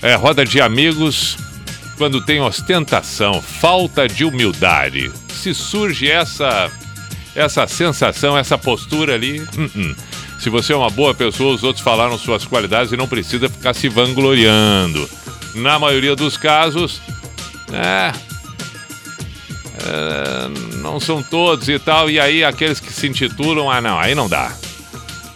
é 0.02 0.16
roda 0.16 0.44
de 0.44 0.60
amigos 0.60 1.38
quando 1.98 2.22
tem 2.22 2.42
ostentação, 2.42 3.42
falta 3.42 4.06
de 4.06 4.26
humildade. 4.26 5.12
Se 5.30 5.54
surge 5.54 6.12
essa 6.12 6.70
essa 7.36 7.66
sensação, 7.68 8.38
essa 8.38 8.58
postura 8.58 9.16
ali, 9.16 9.42
hum, 9.58 9.70
hum. 9.76 9.96
Se 10.40 10.50
você 10.50 10.74
é 10.74 10.76
uma 10.76 10.90
boa 10.90 11.14
pessoa, 11.14 11.56
os 11.56 11.64
outros 11.64 11.84
falaram 11.84 12.18
suas 12.18 12.46
qualidades 12.46 12.92
e 12.92 12.98
não 12.98 13.08
precisa 13.08 13.50
ficar 13.50 13.74
se 13.74 13.90
vangloriando. 13.90 15.10
Na 15.56 15.80
maioria 15.80 16.16
dos 16.16 16.38
casos, 16.38 17.02
é, 17.72 18.12
é, 19.86 20.76
não 20.78 21.00
são 21.00 21.24
todos 21.24 21.68
e 21.70 21.80
tal, 21.80 22.10
e 22.10 22.20
aí 22.20 22.44
aqueles 22.44 22.80
que 22.80 22.92
se 22.92 23.08
intitulam, 23.08 23.70
ah 23.70 23.82
não, 23.82 24.00
aí 24.00 24.14
não 24.14 24.28
dá. 24.28 24.52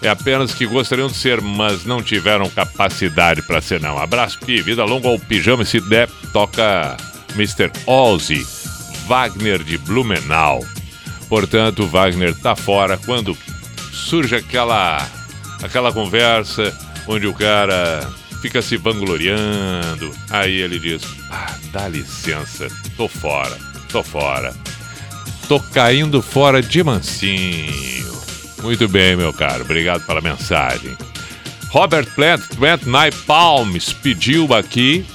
É 0.01 0.07
apenas 0.07 0.53
que 0.53 0.65
gostariam 0.65 1.07
de 1.07 1.15
ser, 1.15 1.41
mas 1.41 1.83
não 1.83 2.01
tiveram 2.01 2.49
capacidade 2.49 3.41
para 3.41 3.61
ser 3.61 3.81
não. 3.81 3.97
Abraço, 3.97 4.39
Pi, 4.39 4.61
vida 4.61 4.83
longa 4.85 5.09
ao 5.09 5.19
pijama, 5.19 5.63
e 5.63 5.65
se 5.65 5.81
der, 5.81 6.09
toca 6.31 6.95
Mr. 7.35 7.71
Ozzy, 7.85 8.45
Wagner 9.07 9.61
de 9.61 9.77
Blumenau. 9.77 10.65
Portanto, 11.27 11.85
Wagner 11.85 12.33
tá 12.33 12.55
fora 12.55 12.97
quando 12.97 13.37
surge 14.05 14.35
aquela 14.35 15.07
aquela 15.61 15.91
conversa 15.91 16.75
onde 17.07 17.27
o 17.27 17.33
cara 17.33 18.07
fica 18.41 18.61
se 18.61 18.77
vangloriando. 18.77 20.11
Aí 20.29 20.61
ele 20.61 20.79
diz: 20.79 21.03
ah, 21.29 21.55
dá 21.71 21.87
licença, 21.87 22.67
tô 22.95 23.07
fora, 23.07 23.57
tô 23.91 24.03
fora. 24.03 24.53
Tô 25.47 25.59
caindo 25.59 26.21
fora 26.21 26.61
de 26.61 26.83
mansinho. 26.83 28.09
Muito 28.61 28.87
bem, 28.87 29.15
meu 29.15 29.33
caro, 29.33 29.63
obrigado 29.63 30.05
pela 30.05 30.21
mensagem. 30.21 30.95
Robert 31.69 32.07
Plant, 32.15 32.41
Plant 32.55 32.83
Night 32.83 33.17
Palms 33.25 33.93
pediu 33.93 34.53
aqui. 34.53 35.05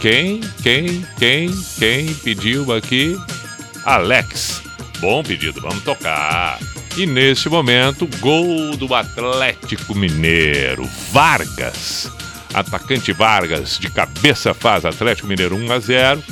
Quem? 0.00 0.40
Quem? 0.62 1.06
Quem? 1.18 1.50
Quem 1.78 2.14
pediu 2.14 2.72
aqui? 2.72 3.18
Alex. 3.84 4.62
Bom 5.00 5.22
pedido, 5.22 5.60
vamos 5.60 5.82
tocar. 5.82 6.58
E 6.94 7.06
nesse 7.06 7.48
momento, 7.48 8.06
gol 8.20 8.76
do 8.76 8.94
Atlético 8.94 9.94
Mineiro. 9.94 10.84
Vargas. 11.10 12.12
Atacante 12.52 13.12
Vargas 13.12 13.78
de 13.78 13.90
cabeça 13.90 14.52
faz 14.52 14.84
Atlético 14.84 15.26
Mineiro 15.26 15.56
1 15.56 15.72
a 15.72 15.78
0. 15.78 16.22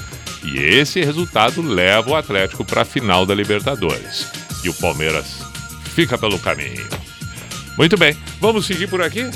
E 0.44 0.58
esse 0.58 1.00
resultado 1.02 1.62
leva 1.62 2.10
o 2.10 2.14
Atlético 2.14 2.62
para 2.62 2.82
a 2.82 2.84
final 2.84 3.24
da 3.24 3.34
Libertadores. 3.34 4.28
E 4.62 4.68
o 4.68 4.74
Palmeiras 4.74 5.42
fica 5.94 6.18
pelo 6.18 6.38
caminho. 6.38 6.86
Muito 7.78 7.96
bem, 7.96 8.14
vamos 8.38 8.66
seguir 8.66 8.86
por 8.86 9.00
aqui? 9.00 9.30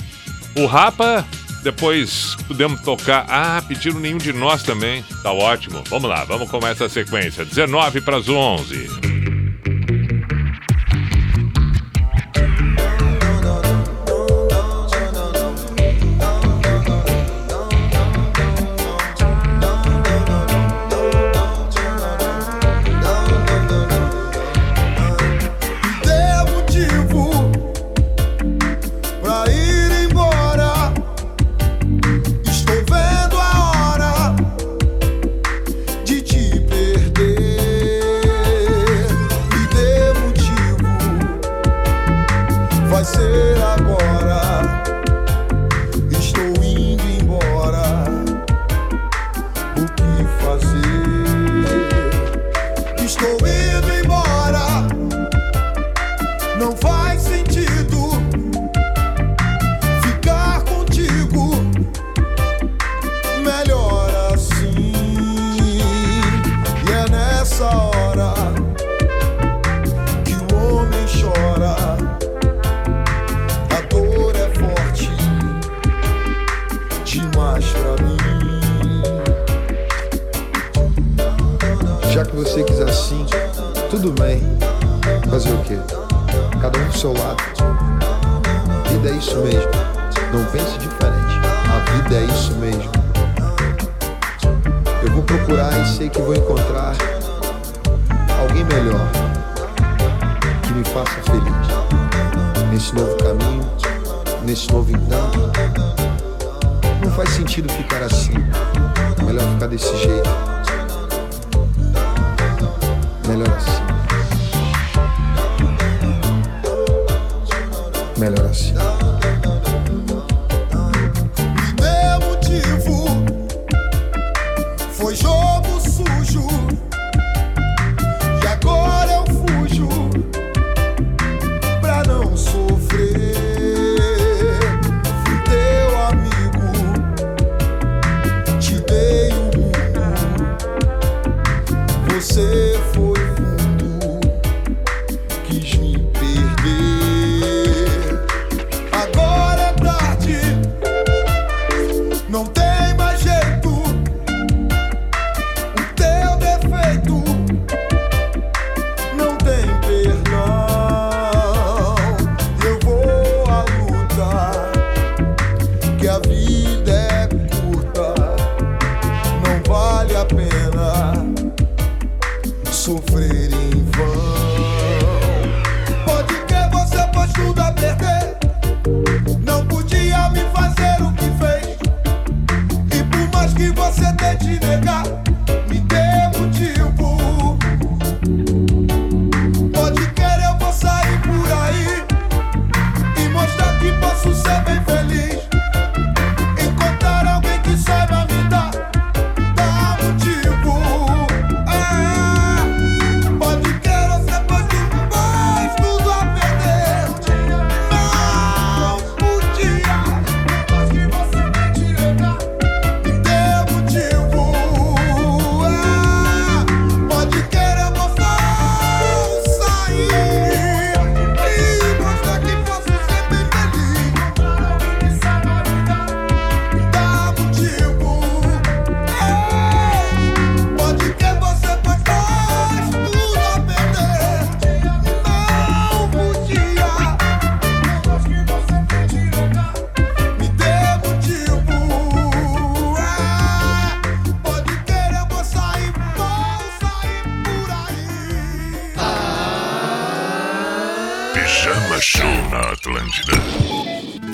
O 0.54 0.66
Rapa, 0.66 1.26
depois 1.62 2.36
podemos 2.46 2.82
tocar. 2.82 3.24
Ah, 3.30 3.62
pediram 3.66 3.98
nenhum 3.98 4.18
de 4.18 4.32
nós 4.34 4.62
também. 4.62 5.02
Tá 5.22 5.32
ótimo. 5.32 5.82
Vamos 5.88 6.10
lá, 6.10 6.22
vamos 6.24 6.50
começar 6.50 6.84
essa 6.84 6.88
sequência. 6.90 7.46
19 7.46 8.02
para 8.02 8.18
as 8.18 8.28
11. 8.28 9.13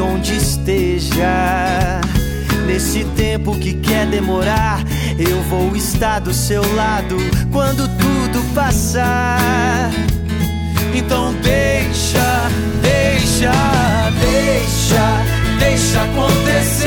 onde 0.00 0.36
esteja, 0.36 2.00
nesse 2.66 3.04
tempo 3.16 3.54
que 3.58 3.74
quer 3.74 4.06
demorar, 4.06 4.80
eu 5.18 5.40
vou 5.42 5.74
estar 5.76 6.20
do 6.20 6.34
seu 6.34 6.62
lado 6.74 7.16
quando 7.50 7.88
tudo 7.96 8.54
passar. 8.54 9.90
Então 10.94 11.34
deixa, 11.42 12.50
deixa, 12.82 13.52
deixa, 14.20 15.58
deixa 15.58 16.02
acontecer. 16.02 16.86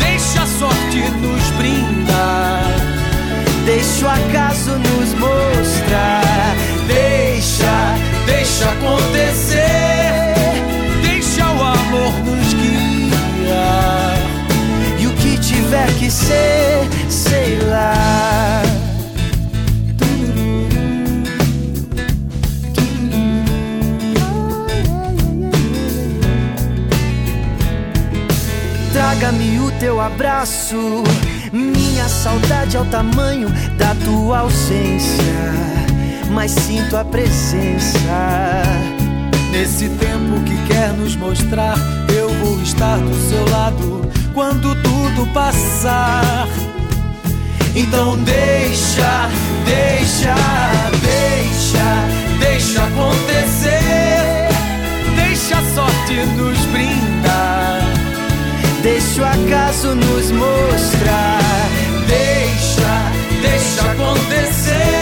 Deixa 0.00 0.42
a 0.42 0.46
sorte 0.46 0.98
nos 1.20 1.50
brindar. 1.56 2.70
Deixa 3.64 4.06
o 4.06 4.08
acaso 4.08 4.70
nos 4.70 5.14
mostrar. 5.14 6.54
Deixa, 6.86 7.94
deixa 8.26 8.70
acontecer. 8.70 9.91
tiver 15.72 15.98
que 15.98 16.10
ser, 16.10 16.86
sei 17.08 17.58
lá. 17.62 18.62
Traga-me 28.92 29.60
o 29.60 29.70
teu 29.80 29.98
abraço. 29.98 30.76
Minha 31.50 32.06
saudade 32.06 32.76
é 32.76 32.80
o 32.80 32.84
tamanho 32.84 33.48
da 33.78 33.94
tua 34.04 34.40
ausência, 34.40 35.24
mas 36.30 36.50
sinto 36.50 36.98
a 36.98 37.04
presença. 37.04 37.98
Nesse 39.50 39.88
tempo 39.88 40.38
que 40.44 40.66
quer 40.66 40.92
nos 40.92 41.16
mostrar, 41.16 41.76
eu 42.14 42.28
vou 42.44 42.60
estar 42.60 42.98
do 42.98 43.14
seu 43.28 43.48
lado 43.50 44.02
quando 44.32 44.74
tudo 44.82 45.26
passar. 45.32 46.48
Então 47.74 48.16
deixa, 48.18 49.28
deixa, 49.64 50.34
deixa, 51.00 52.38
deixa 52.38 52.84
acontecer. 52.84 54.48
Deixa 55.16 55.58
a 55.58 55.74
sorte 55.74 56.14
nos 56.36 56.58
brindar. 56.66 57.82
Deixa 58.82 59.22
o 59.22 59.24
acaso 59.24 59.94
nos 59.94 60.30
mostrar. 60.30 61.40
Deixa, 62.06 63.12
deixa 63.42 63.92
acontecer. 63.92 65.01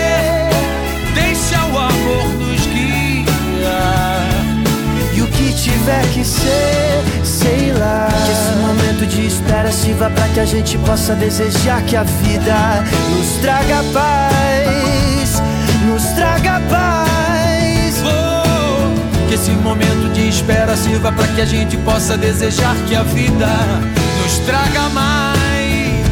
tiver 5.80 6.06
que 6.12 6.24
ser, 6.24 7.02
sei 7.24 7.72
lá. 7.72 8.08
Que 8.26 8.32
esse 8.32 8.54
momento 8.58 9.06
de 9.06 9.26
espera 9.26 9.72
sirva 9.72 10.10
para 10.10 10.28
que 10.28 10.40
a 10.40 10.44
gente 10.44 10.76
possa 10.78 11.14
desejar 11.14 11.82
que 11.82 11.96
a 11.96 12.02
vida 12.02 12.84
nos 13.10 13.40
traga 13.40 13.82
paz, 13.92 15.42
nos 15.86 16.04
traga 16.14 16.60
paz. 16.68 18.02
Oh, 18.04 19.28
que 19.28 19.34
esse 19.34 19.50
momento 19.52 20.12
de 20.12 20.28
espera 20.28 20.76
sirva 20.76 21.12
para 21.12 21.26
que 21.28 21.40
a 21.40 21.46
gente 21.46 21.76
possa 21.78 22.16
desejar 22.16 22.76
que 22.86 22.94
a 22.94 23.02
vida 23.02 23.48
nos 24.22 24.38
traga 24.40 24.88
mais, 24.90 26.06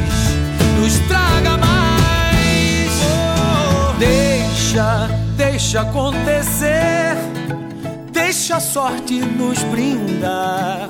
nos 0.80 0.98
traga 1.08 1.56
mais. 1.58 2.90
Oh, 3.04 3.92
deixa, 3.98 5.08
deixa 5.36 5.82
acontecer 5.82 7.07
deixa 8.48 8.56
a 8.56 8.60
sorte 8.60 9.20
nos 9.20 9.62
brindar. 9.64 10.88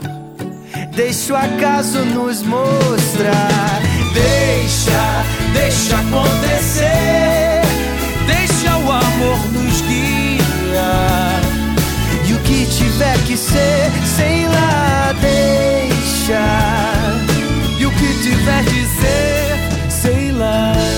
Deixa 0.94 1.32
o 1.32 1.36
acaso 1.36 2.04
nos 2.04 2.40
mostrar. 2.42 3.80
Deixa, 4.14 5.24
deixa 5.52 5.96
acontecer. 5.96 7.62
Deixa 8.28 8.76
o 8.76 8.92
amor 8.92 9.38
nos 9.52 9.80
guiar. 9.80 11.40
E 12.28 12.32
o 12.32 12.38
que 12.44 12.64
tiver 12.66 13.18
que 13.26 13.36
ser, 13.36 13.90
sei 14.16 14.46
lá, 14.46 15.12
deixa. 15.20 16.44
E 17.76 17.86
o 17.86 17.90
que 17.90 18.22
tiver 18.22 18.62
de 18.62 18.86
ser, 18.86 19.90
sei 19.90 20.30
lá. 20.30 20.97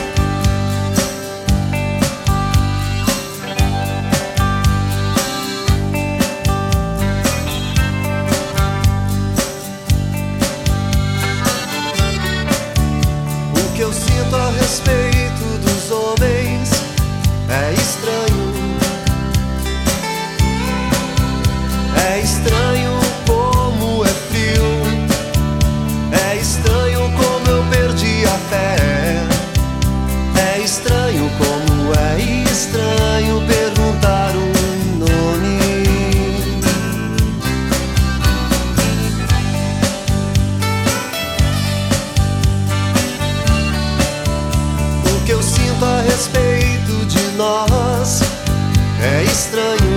Estranho. 49.41 49.90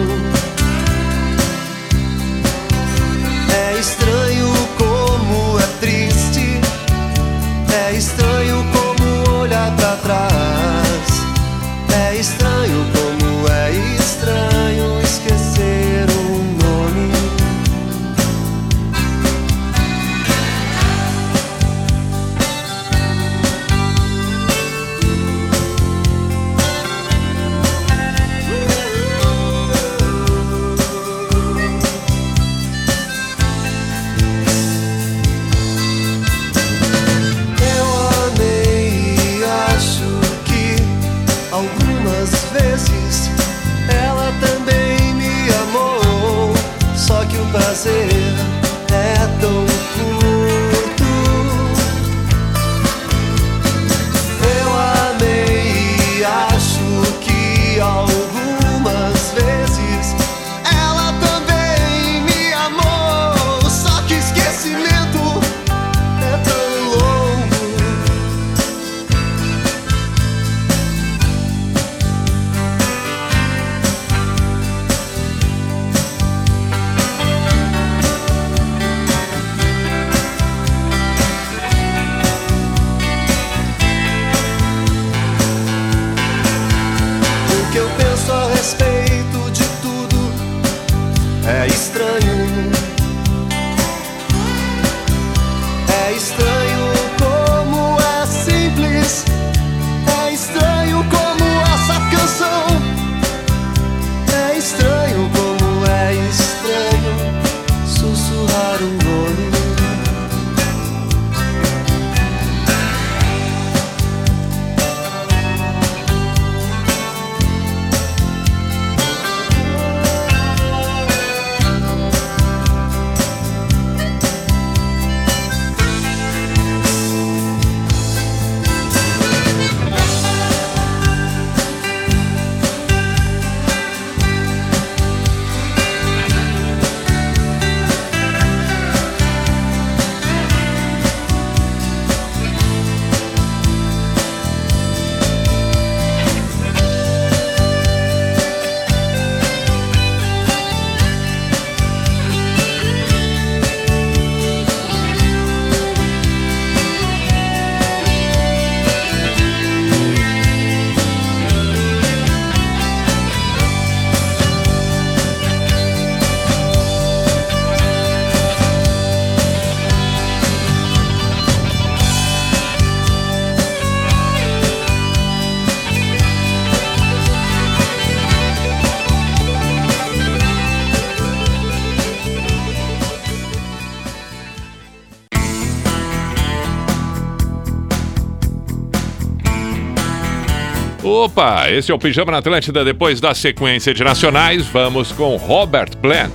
Opa, 191.35 191.68
esse 191.68 191.91
é 191.91 191.95
o 191.95 191.99
Pijama 191.99 192.30
na 192.30 192.39
Atlântida. 192.39 192.85
Depois 192.85 193.20
da 193.20 193.35
sequência 193.35 193.93
de 193.93 194.05
nacionais, 194.05 194.68
vamos 194.68 195.11
com 195.11 195.35
Robert 195.35 195.97
Plant. 195.97 196.30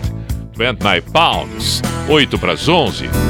Plant 0.54 0.78
My 0.84 1.00
Pounds, 1.00 1.82
8 2.10 2.38
para 2.38 2.52
as 2.52 2.68
11. 2.68 3.29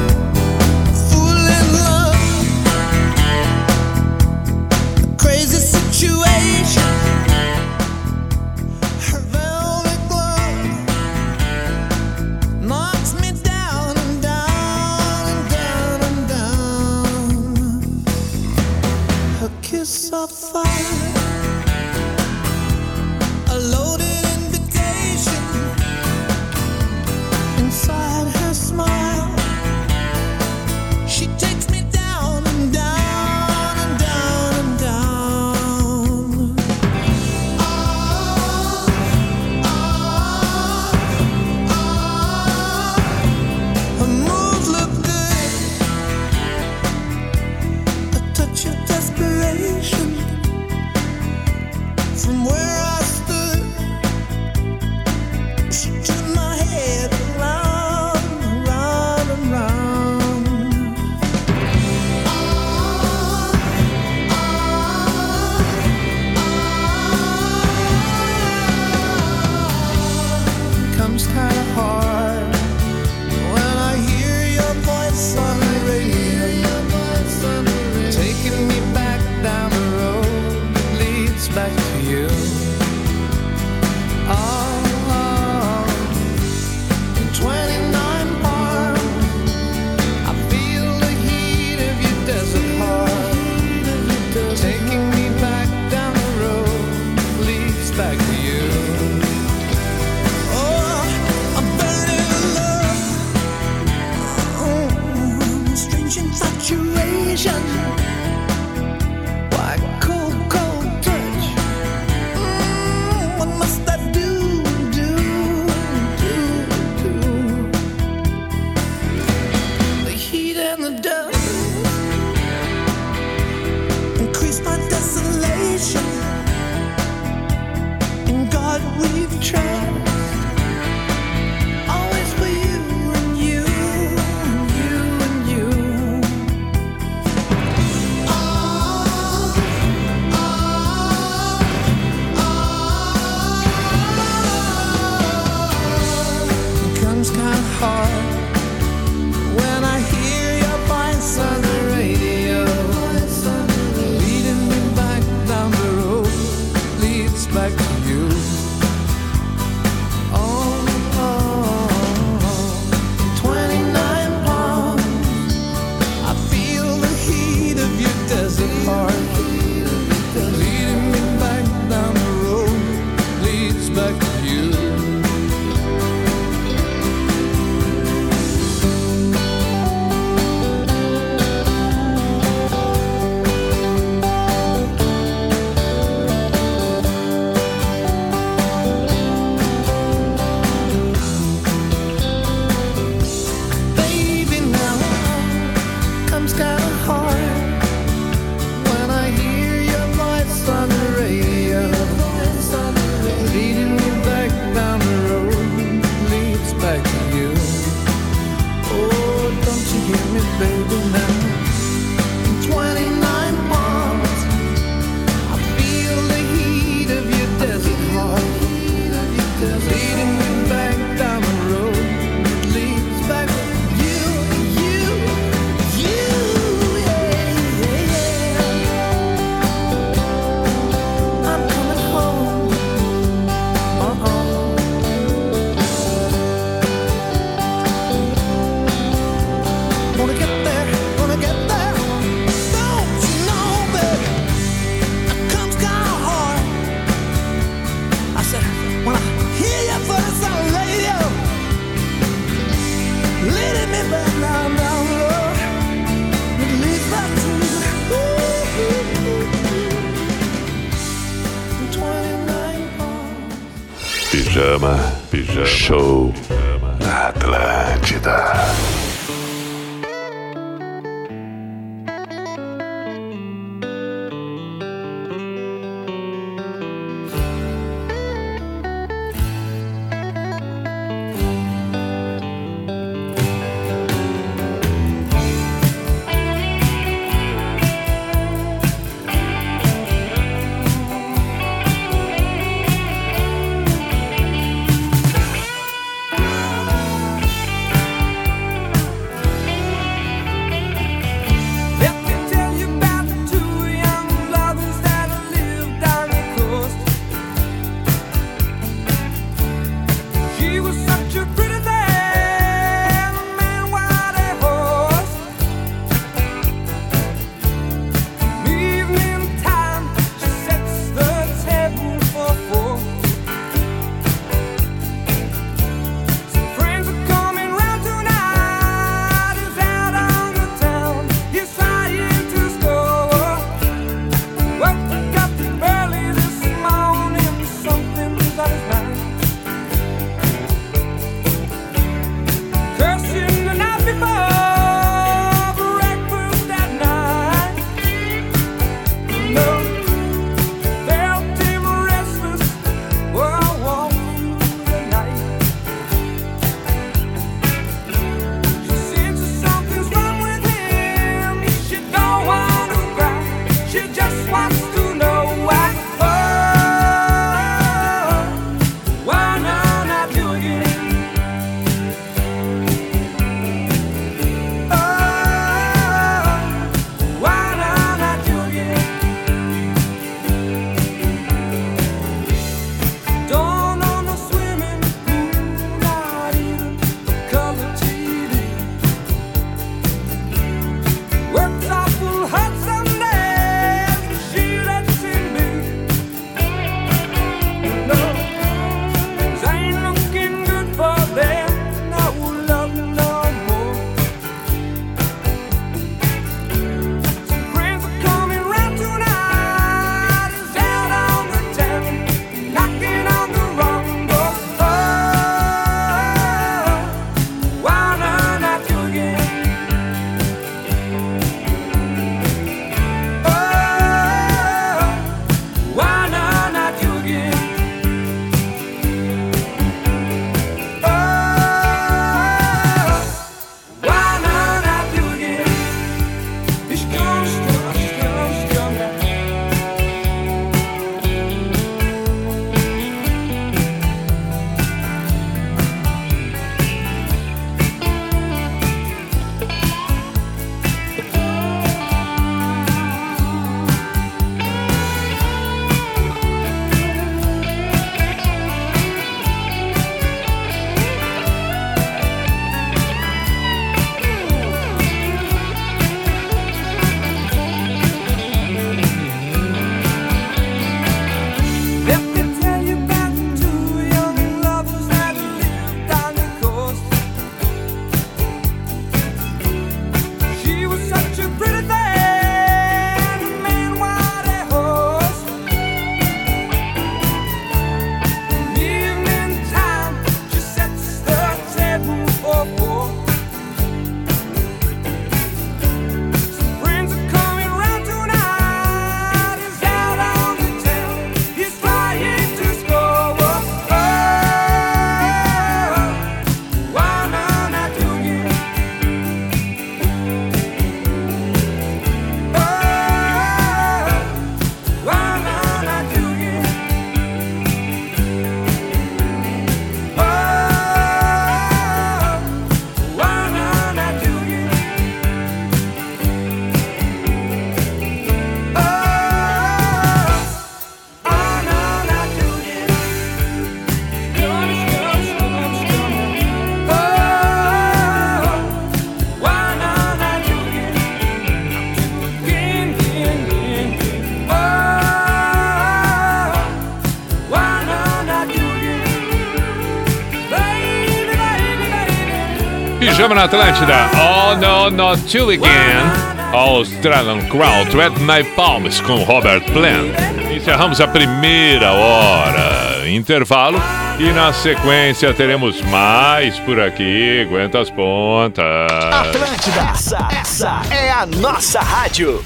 Pijama 553.20 553.34
na 553.34 553.44
Atlântida. 553.44 554.10
Oh, 554.14 554.56
no, 554.56 554.88
not 554.88 555.36
you 555.36 555.50
again. 555.50 556.10
Australian 556.54 557.46
Crown, 557.50 557.84
Tread 557.90 558.18
My 558.20 558.42
Palms 558.56 558.98
com 559.02 559.16
Robert 559.24 559.62
Plant. 559.72 560.14
Encerramos 560.50 561.02
a 561.02 561.06
primeira 561.06 561.92
hora. 561.92 563.06
Intervalo. 563.10 563.78
E 564.18 564.32
na 564.32 564.54
sequência 564.54 565.34
teremos 565.34 565.82
mais 565.82 566.58
por 566.60 566.80
aqui. 566.80 567.42
Aguenta 567.46 567.80
as 567.80 567.90
pontas. 567.90 568.64
Atlântida, 569.12 569.80
essa, 569.90 570.28
essa 570.32 570.82
é 570.90 571.10
a 571.10 571.26
nossa 571.26 571.80
rádio. 571.80 572.42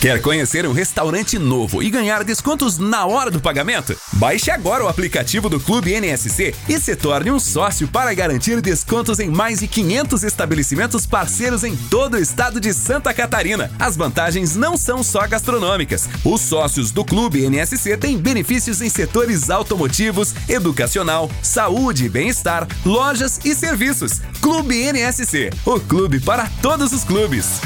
Quer 0.00 0.22
conhecer 0.22 0.64
um 0.64 0.72
restaurante 0.72 1.40
novo 1.40 1.82
e 1.82 1.90
ganhar 1.90 2.22
descontos 2.22 2.78
na 2.78 3.04
hora 3.04 3.32
do 3.32 3.40
pagamento? 3.40 3.96
Baixe 4.18 4.50
agora 4.50 4.84
o 4.84 4.88
aplicativo 4.88 5.48
do 5.48 5.60
Clube 5.60 5.92
NSC 5.92 6.52
e 6.68 6.80
se 6.80 6.96
torne 6.96 7.30
um 7.30 7.38
sócio 7.38 7.86
para 7.86 8.12
garantir 8.12 8.60
descontos 8.60 9.20
em 9.20 9.30
mais 9.30 9.60
de 9.60 9.68
500 9.68 10.24
estabelecimentos 10.24 11.06
parceiros 11.06 11.62
em 11.62 11.76
todo 11.76 12.14
o 12.14 12.18
estado 12.18 12.60
de 12.60 12.74
Santa 12.74 13.14
Catarina. 13.14 13.70
As 13.78 13.96
vantagens 13.96 14.56
não 14.56 14.76
são 14.76 15.04
só 15.04 15.24
gastronômicas. 15.28 16.08
Os 16.24 16.40
sócios 16.40 16.90
do 16.90 17.04
Clube 17.04 17.48
NSC 17.48 17.96
têm 17.96 18.18
benefícios 18.18 18.82
em 18.82 18.88
setores 18.88 19.50
automotivos, 19.50 20.34
educacional, 20.48 21.30
saúde 21.40 22.06
e 22.06 22.08
bem-estar, 22.08 22.66
lojas 22.84 23.38
e 23.44 23.54
serviços. 23.54 24.20
Clube 24.40 24.82
NSC, 24.92 25.50
o 25.64 25.78
clube 25.78 26.18
para 26.18 26.50
todos 26.60 26.92
os 26.92 27.04
clubes. 27.04 27.60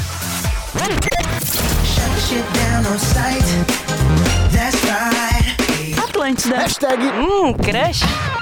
Atlântida. 6.33 6.57
Hashtag 6.57 6.99
Hum, 6.99 7.53
crush. 7.53 8.32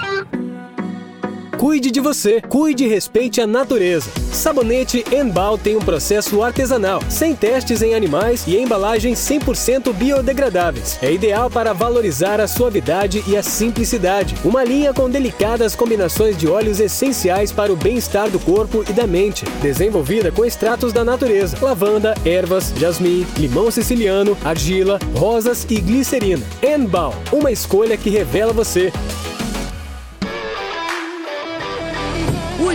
Cuide 1.62 1.92
de 1.92 2.00
você, 2.00 2.42
cuide 2.42 2.86
e 2.86 2.88
respeite 2.88 3.40
a 3.40 3.46
natureza. 3.46 4.10
Sabonete 4.34 5.06
Enbal 5.12 5.60
tem 5.60 5.76
um 5.76 5.80
processo 5.80 6.42
artesanal, 6.42 7.04
sem 7.08 7.36
testes 7.36 7.84
em 7.84 7.94
animais 7.94 8.48
e 8.48 8.58
embalagens 8.58 9.20
100% 9.20 9.94
biodegradáveis. 9.94 10.98
É 11.04 11.14
ideal 11.14 11.52
para 11.52 11.72
valorizar 11.72 12.42
a 12.42 12.48
suavidade 12.48 13.24
e 13.28 13.38
a 13.38 13.44
simplicidade. 13.44 14.36
Uma 14.44 14.64
linha 14.64 14.92
com 14.92 15.08
delicadas 15.08 15.76
combinações 15.76 16.36
de 16.36 16.48
óleos 16.48 16.80
essenciais 16.80 17.52
para 17.52 17.72
o 17.72 17.76
bem-estar 17.76 18.28
do 18.32 18.40
corpo 18.40 18.84
e 18.90 18.92
da 18.92 19.06
mente. 19.06 19.46
Desenvolvida 19.62 20.32
com 20.32 20.44
extratos 20.44 20.92
da 20.92 21.06
natureza: 21.06 21.56
lavanda, 21.62 22.16
ervas, 22.26 22.74
jasmim, 22.76 23.24
limão 23.38 23.70
siciliano, 23.70 24.36
argila, 24.44 24.98
rosas 25.16 25.64
e 25.70 25.76
glicerina. 25.80 26.44
Enbal, 26.64 27.14
uma 27.32 27.52
escolha 27.52 27.96
que 27.98 28.10
revela 28.10 28.52
você. 28.52 28.92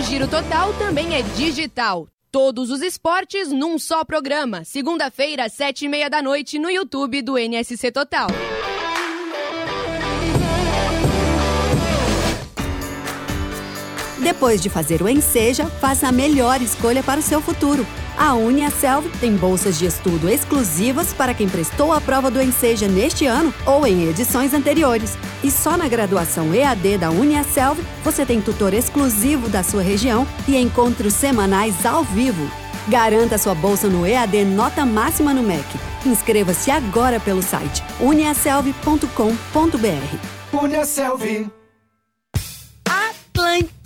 Giro 0.08 0.28
Total 0.28 0.72
também 0.74 1.16
é 1.16 1.22
digital. 1.22 2.06
Todos 2.30 2.70
os 2.70 2.80
esportes 2.80 3.50
num 3.50 3.76
só 3.76 4.04
programa. 4.04 4.64
Segunda-feira, 4.64 5.48
sete 5.48 5.86
e 5.86 5.88
meia 5.88 6.08
da 6.08 6.22
noite, 6.22 6.60
no 6.60 6.70
YouTube 6.70 7.22
do 7.22 7.36
NSC 7.36 7.90
Total. 7.90 8.28
Depois 14.22 14.62
de 14.62 14.70
fazer 14.70 15.02
o 15.02 15.08
Enseja, 15.08 15.66
faça 15.66 16.06
a 16.06 16.12
melhor 16.12 16.62
escolha 16.62 17.02
para 17.02 17.18
o 17.18 17.22
seu 17.22 17.40
futuro. 17.40 17.84
A 18.16 18.34
Uniaselv 18.34 19.10
tem 19.20 19.36
bolsas 19.36 19.78
de 19.78 19.84
estudo 19.84 20.28
exclusivas 20.28 21.12
para 21.12 21.34
quem 21.34 21.48
prestou 21.48 21.92
a 21.92 22.00
prova 22.00 22.30
do 22.30 22.40
Enseja 22.40 22.88
neste 22.88 23.26
ano 23.26 23.52
ou 23.66 23.86
em 23.86 24.08
edições 24.08 24.54
anteriores. 24.54 25.18
E 25.44 25.50
só 25.50 25.76
na 25.76 25.86
graduação 25.86 26.54
EAD 26.54 26.96
da 26.98 27.10
Uniaselv 27.10 27.78
você 28.02 28.24
tem 28.24 28.40
tutor 28.40 28.72
exclusivo 28.72 29.50
da 29.50 29.62
sua 29.62 29.82
região 29.82 30.26
e 30.48 30.56
encontros 30.56 31.12
semanais 31.12 31.84
ao 31.84 32.04
vivo. 32.04 32.50
Garanta 32.88 33.36
sua 33.36 33.54
bolsa 33.54 33.88
no 33.88 34.06
EAD 34.06 34.46
Nota 34.46 34.86
Máxima 34.86 35.34
no 35.34 35.42
MEC. 35.42 35.66
Inscreva-se 36.06 36.70
agora 36.70 37.20
pelo 37.20 37.42
site 37.42 37.82
uniaselv.com.br. 38.00 40.18
Uniaselv. 40.52 41.65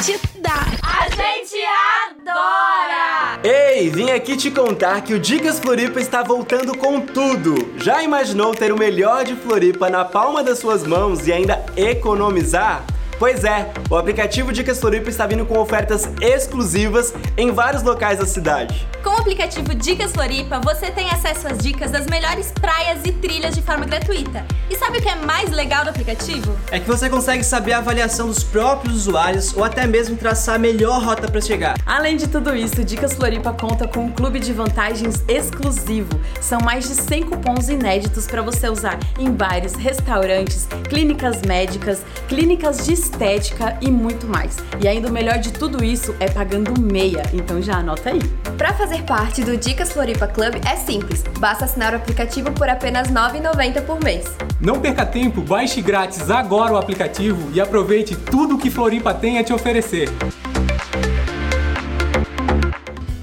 Atlântida. 0.01 0.51
A 0.82 1.09
gente 1.11 1.62
adora! 2.09 3.40
Ei, 3.44 3.90
vim 3.90 4.11
aqui 4.11 4.34
te 4.34 4.51
contar 4.51 5.03
que 5.03 5.12
o 5.12 5.18
Dicas 5.18 5.61
Floripa 5.61 6.01
está 6.01 6.22
voltando 6.22 6.74
com 6.74 7.03
tudo. 7.03 7.74
Já 7.76 8.03
imaginou 8.03 8.55
ter 8.55 8.72
o 8.72 8.78
melhor 8.78 9.24
de 9.24 9.36
Floripa 9.36 9.90
na 9.90 10.03
palma 10.03 10.42
das 10.42 10.59
suas 10.59 10.86
mãos 10.86 11.26
e 11.26 11.32
ainda 11.34 11.62
economizar? 11.76 12.82
Pois 13.20 13.44
é, 13.44 13.70
o 13.90 13.96
aplicativo 13.96 14.50
Dicas 14.50 14.80
Floripa 14.80 15.10
está 15.10 15.26
vindo 15.26 15.44
com 15.44 15.58
ofertas 15.58 16.08
exclusivas 16.22 17.12
em 17.36 17.52
vários 17.52 17.82
locais 17.82 18.18
da 18.18 18.24
cidade. 18.24 18.88
Com 19.04 19.10
o 19.10 19.18
aplicativo 19.18 19.74
Dicas 19.74 20.12
Floripa, 20.12 20.58
você 20.58 20.90
tem 20.90 21.10
acesso 21.10 21.46
às 21.46 21.58
dicas 21.58 21.90
das 21.90 22.06
melhores 22.06 22.50
praias 22.50 23.00
e 23.04 23.12
trilhas 23.12 23.54
de 23.54 23.60
forma 23.60 23.84
gratuita. 23.84 24.46
E 24.70 24.76
sabe 24.76 24.98
o 24.98 25.02
que 25.02 25.08
é 25.08 25.16
mais 25.16 25.50
legal 25.50 25.84
do 25.84 25.90
aplicativo? 25.90 26.56
É 26.70 26.80
que 26.80 26.86
você 26.86 27.10
consegue 27.10 27.44
saber 27.44 27.74
a 27.74 27.78
avaliação 27.78 28.26
dos 28.26 28.42
próprios 28.42 28.94
usuários 28.94 29.54
ou 29.54 29.64
até 29.64 29.86
mesmo 29.86 30.16
traçar 30.16 30.54
a 30.54 30.58
melhor 30.58 31.02
rota 31.02 31.30
para 31.30 31.42
chegar. 31.42 31.76
Além 31.84 32.16
de 32.16 32.26
tudo 32.26 32.56
isso, 32.56 32.82
Dicas 32.82 33.12
Floripa 33.12 33.52
conta 33.52 33.86
com 33.86 34.00
um 34.00 34.12
clube 34.12 34.40
de 34.40 34.54
vantagens 34.54 35.22
exclusivo. 35.28 36.18
São 36.40 36.58
mais 36.60 36.88
de 36.88 36.94
100 36.94 37.24
cupons 37.24 37.68
inéditos 37.68 38.26
para 38.26 38.40
você 38.40 38.70
usar 38.70 38.98
em 39.18 39.30
bares, 39.30 39.74
restaurantes, 39.74 40.66
clínicas 40.88 41.42
médicas, 41.42 42.00
clínicas 42.26 42.86
de 42.86 43.09
estética 43.11 43.76
e 43.80 43.90
muito 43.90 44.26
mais. 44.26 44.56
E 44.82 44.88
ainda 44.88 45.08
o 45.08 45.12
melhor 45.12 45.38
de 45.38 45.52
tudo 45.52 45.84
isso 45.84 46.14
é 46.20 46.28
pagando 46.28 46.80
meia, 46.80 47.22
então 47.32 47.61
já 47.61 47.78
anota 47.78 48.11
aí. 48.11 48.20
Para 48.56 48.72
fazer 48.72 49.02
parte 49.02 49.42
do 49.42 49.56
Dicas 49.56 49.92
Floripa 49.92 50.26
Club 50.26 50.54
é 50.64 50.76
simples, 50.76 51.24
basta 51.38 51.64
assinar 51.64 51.92
o 51.92 51.96
aplicativo 51.96 52.50
por 52.52 52.68
apenas 52.68 53.08
R$ 53.08 53.14
9,90 53.14 53.82
por 53.82 54.02
mês. 54.02 54.24
Não 54.61 54.80
perca 54.80 55.04
tempo, 55.04 55.40
baixe 55.40 55.82
grátis 55.82 56.30
agora 56.30 56.72
o 56.72 56.76
aplicativo 56.76 57.50
e 57.52 57.61
aproveite 57.61 58.14
tudo 58.16 58.58
que 58.58 58.70
Floripa 58.70 59.12
tem 59.12 59.38
a 59.38 59.44
te 59.44 59.52
oferecer. 59.52 60.08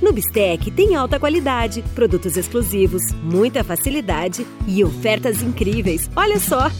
No 0.01 0.13
Bistec 0.13 0.71
tem 0.71 0.95
alta 0.95 1.19
qualidade, 1.19 1.83
produtos 1.93 2.37
exclusivos, 2.37 3.11
muita 3.23 3.63
facilidade 3.63 4.47
e 4.65 4.83
ofertas 4.83 5.41
incríveis. 5.41 6.09
Olha 6.15 6.39
só! 6.39 6.71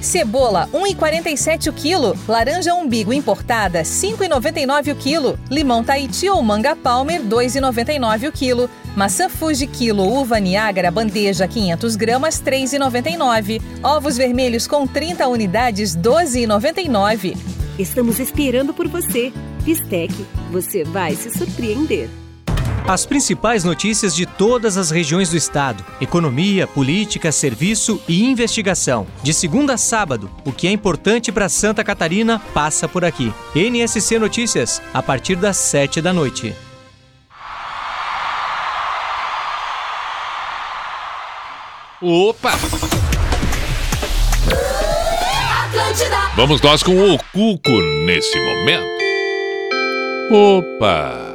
Cebola, 0.00 0.68
1,47 0.72 1.68
o 1.68 1.72
quilo. 1.72 2.16
Laranja 2.28 2.74
umbigo 2.74 3.12
importada, 3.12 3.82
5,99 3.82 4.92
o 4.92 4.96
quilo. 4.96 5.38
Limão 5.50 5.82
Tahiti 5.82 6.28
ou 6.28 6.42
manga 6.42 6.76
Palmer, 6.76 7.22
2,99 7.22 8.28
o 8.28 8.32
quilo. 8.32 8.70
Maçã 8.96 9.28
Fuji 9.28 9.66
quilo, 9.66 10.06
uva 10.06 10.38
Niágara, 10.38 10.90
bandeja 10.90 11.46
500 11.46 11.96
gramas, 11.96 12.40
3,99. 12.40 13.60
Ovos 13.82 14.16
vermelhos 14.16 14.66
com 14.66 14.86
30 14.86 15.28
unidades, 15.28 15.96
12,99. 15.96 17.36
Estamos 17.78 18.18
esperando 18.18 18.72
por 18.72 18.88
você. 18.88 19.32
Bistec, 19.62 20.14
você 20.50 20.84
vai 20.84 21.14
se 21.14 21.30
surpreender. 21.30 22.08
As 22.88 23.04
principais 23.04 23.64
notícias 23.64 24.14
de 24.14 24.24
todas 24.24 24.76
as 24.76 24.92
regiões 24.92 25.30
do 25.30 25.36
estado: 25.36 25.84
economia, 26.00 26.68
política, 26.68 27.32
serviço 27.32 28.00
e 28.06 28.24
investigação. 28.24 29.08
De 29.24 29.34
segunda 29.34 29.74
a 29.74 29.76
sábado, 29.76 30.30
o 30.44 30.52
que 30.52 30.68
é 30.68 30.70
importante 30.70 31.32
para 31.32 31.48
Santa 31.48 31.82
Catarina 31.82 32.38
passa 32.54 32.86
por 32.86 33.04
aqui. 33.04 33.34
NSC 33.56 34.20
Notícias, 34.20 34.80
a 34.94 35.02
partir 35.02 35.34
das 35.34 35.56
7 35.56 36.00
da 36.00 36.12
noite. 36.12 36.54
Opa! 42.00 42.52
Vamos 46.36 46.60
nós 46.60 46.84
com 46.84 47.14
o 47.14 47.18
Cuco 47.32 47.80
nesse 48.04 48.38
momento. 48.38 48.86
Opa! 50.30 51.25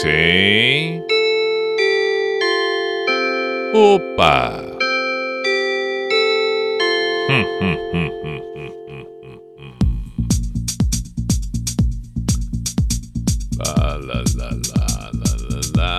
Sim. 0.00 1.02
Opa! 3.74 4.62
Hum, 7.26 7.44
hum, 7.58 7.76
hum, 7.90 8.08
hum, 8.22 8.38
hum, 8.54 8.70
hum, 8.86 9.02
hum, 9.18 9.38
hum. 9.58 9.98
La, 13.58 13.72
la, 13.98 14.18
la, 14.38 14.48
la, 14.70 14.86
la, 15.18 15.32
la, 15.50 15.58
la. 15.74 15.90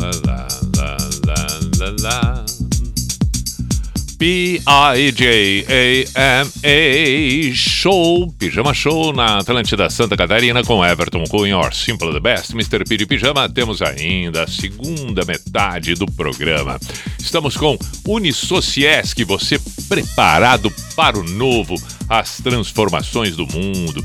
La, 0.00 0.90
la, 1.26 1.38
la, 1.78 1.88
la. 2.02 2.49
P-I-J-A-M-A 4.20 4.64
Show, 7.54 8.30
Pijama 8.38 8.74
Show 8.74 9.14
na 9.14 9.38
Atlântida 9.38 9.88
Santa 9.88 10.14
Catarina 10.14 10.62
com 10.62 10.84
Everton 10.84 11.24
Cunha, 11.24 11.56
or 11.56 11.72
Simple 11.72 12.12
the 12.12 12.20
Best, 12.20 12.52
Mr. 12.52 12.86
P 12.86 12.98
de 12.98 13.06
Pijama. 13.06 13.48
Temos 13.48 13.80
ainda 13.80 14.42
a 14.44 14.46
segunda 14.46 15.24
metade 15.24 15.94
do 15.94 16.04
programa. 16.04 16.78
Estamos 17.18 17.56
com 17.56 17.78
Unisociesc, 18.06 19.24
você 19.24 19.58
preparado 19.88 20.70
para 20.94 21.18
o 21.18 21.22
novo, 21.22 21.76
as 22.06 22.42
transformações 22.42 23.34
do 23.34 23.46
mundo. 23.46 24.04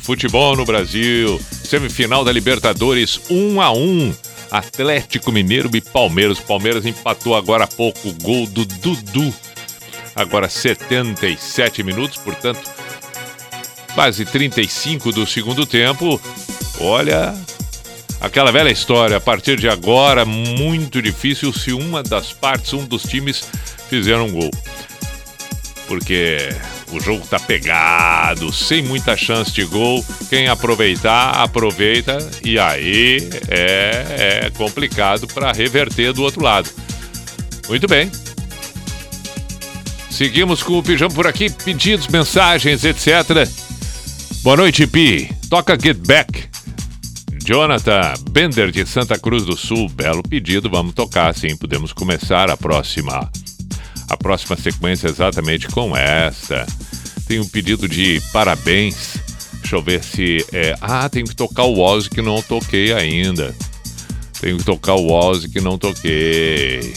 Futebol 0.00 0.56
no 0.56 0.64
Brasil, 0.64 1.40
semifinal 1.50 2.24
da 2.24 2.30
Libertadores 2.30 3.20
1 3.28 3.60
a 3.60 3.72
1. 3.72 4.14
Atlético 4.48 5.32
Mineiro 5.32 5.68
e 5.74 5.80
Palmeiras. 5.80 6.38
Palmeiras 6.38 6.86
empatou 6.86 7.34
agora 7.34 7.64
há 7.64 7.66
pouco 7.66 8.10
o 8.10 8.12
gol 8.12 8.46
do 8.46 8.64
Dudu. 8.64 9.34
Agora 10.14 10.48
77 10.48 11.82
minutos, 11.82 12.18
portanto, 12.18 12.70
quase 13.94 14.24
35 14.24 15.12
do 15.12 15.26
segundo 15.26 15.64
tempo. 15.66 16.20
Olha, 16.80 17.34
aquela 18.20 18.52
velha 18.52 18.70
história, 18.70 19.16
a 19.16 19.20
partir 19.20 19.58
de 19.58 19.68
agora, 19.68 20.24
muito 20.24 21.00
difícil 21.00 21.52
se 21.52 21.72
uma 21.72 22.02
das 22.02 22.32
partes, 22.32 22.72
um 22.72 22.84
dos 22.84 23.02
times 23.04 23.44
fizeram 23.88 24.26
um 24.26 24.32
gol. 24.32 24.50
Porque 25.86 26.38
o 26.92 27.00
jogo 27.00 27.26
tá 27.26 27.38
pegado, 27.38 28.52
sem 28.52 28.82
muita 28.82 29.16
chance 29.16 29.50
de 29.50 29.64
gol. 29.64 30.04
Quem 30.28 30.48
aproveitar, 30.48 31.30
aproveita. 31.42 32.18
E 32.44 32.58
aí 32.58 33.18
é, 33.48 34.44
é 34.46 34.50
complicado 34.50 35.26
para 35.26 35.52
reverter 35.52 36.12
do 36.12 36.22
outro 36.22 36.42
lado. 36.42 36.70
Muito 37.68 37.86
bem. 37.86 38.10
Seguimos 40.22 40.62
com 40.62 40.78
o 40.78 40.82
pijama 40.84 41.12
por 41.12 41.26
aqui, 41.26 41.50
pedidos, 41.50 42.06
mensagens, 42.06 42.84
etc. 42.84 43.44
Boa 44.44 44.56
noite, 44.56 44.86
Pi. 44.86 45.28
Toca 45.50 45.76
Get 45.76 45.96
Back. 46.06 46.44
Jonathan 47.44 48.14
Bender 48.30 48.70
de 48.70 48.86
Santa 48.86 49.18
Cruz 49.18 49.44
do 49.44 49.56
Sul. 49.56 49.88
Belo 49.88 50.22
pedido, 50.22 50.70
vamos 50.70 50.94
tocar 50.94 51.34
sim. 51.34 51.56
Podemos 51.56 51.92
começar 51.92 52.48
a 52.52 52.56
próxima 52.56 53.28
a 54.08 54.16
próxima 54.16 54.54
sequência 54.54 55.08
exatamente 55.08 55.66
com 55.66 55.96
esta. 55.96 56.66
Tem 57.26 57.40
um 57.40 57.48
pedido 57.48 57.88
de 57.88 58.22
parabéns. 58.32 59.16
Deixa 59.54 59.74
eu 59.74 59.82
ver 59.82 60.04
se 60.04 60.46
é. 60.52 60.76
Ah, 60.80 61.08
tem 61.08 61.24
que 61.24 61.34
tocar 61.34 61.64
o 61.64 61.80
Ozzy 61.80 62.08
que 62.08 62.22
não 62.22 62.40
toquei 62.40 62.92
ainda. 62.92 63.52
Tenho 64.40 64.56
que 64.56 64.64
tocar 64.64 64.94
o 64.94 65.10
Ozzy 65.10 65.48
que 65.48 65.60
não 65.60 65.76
toquei. 65.76 66.94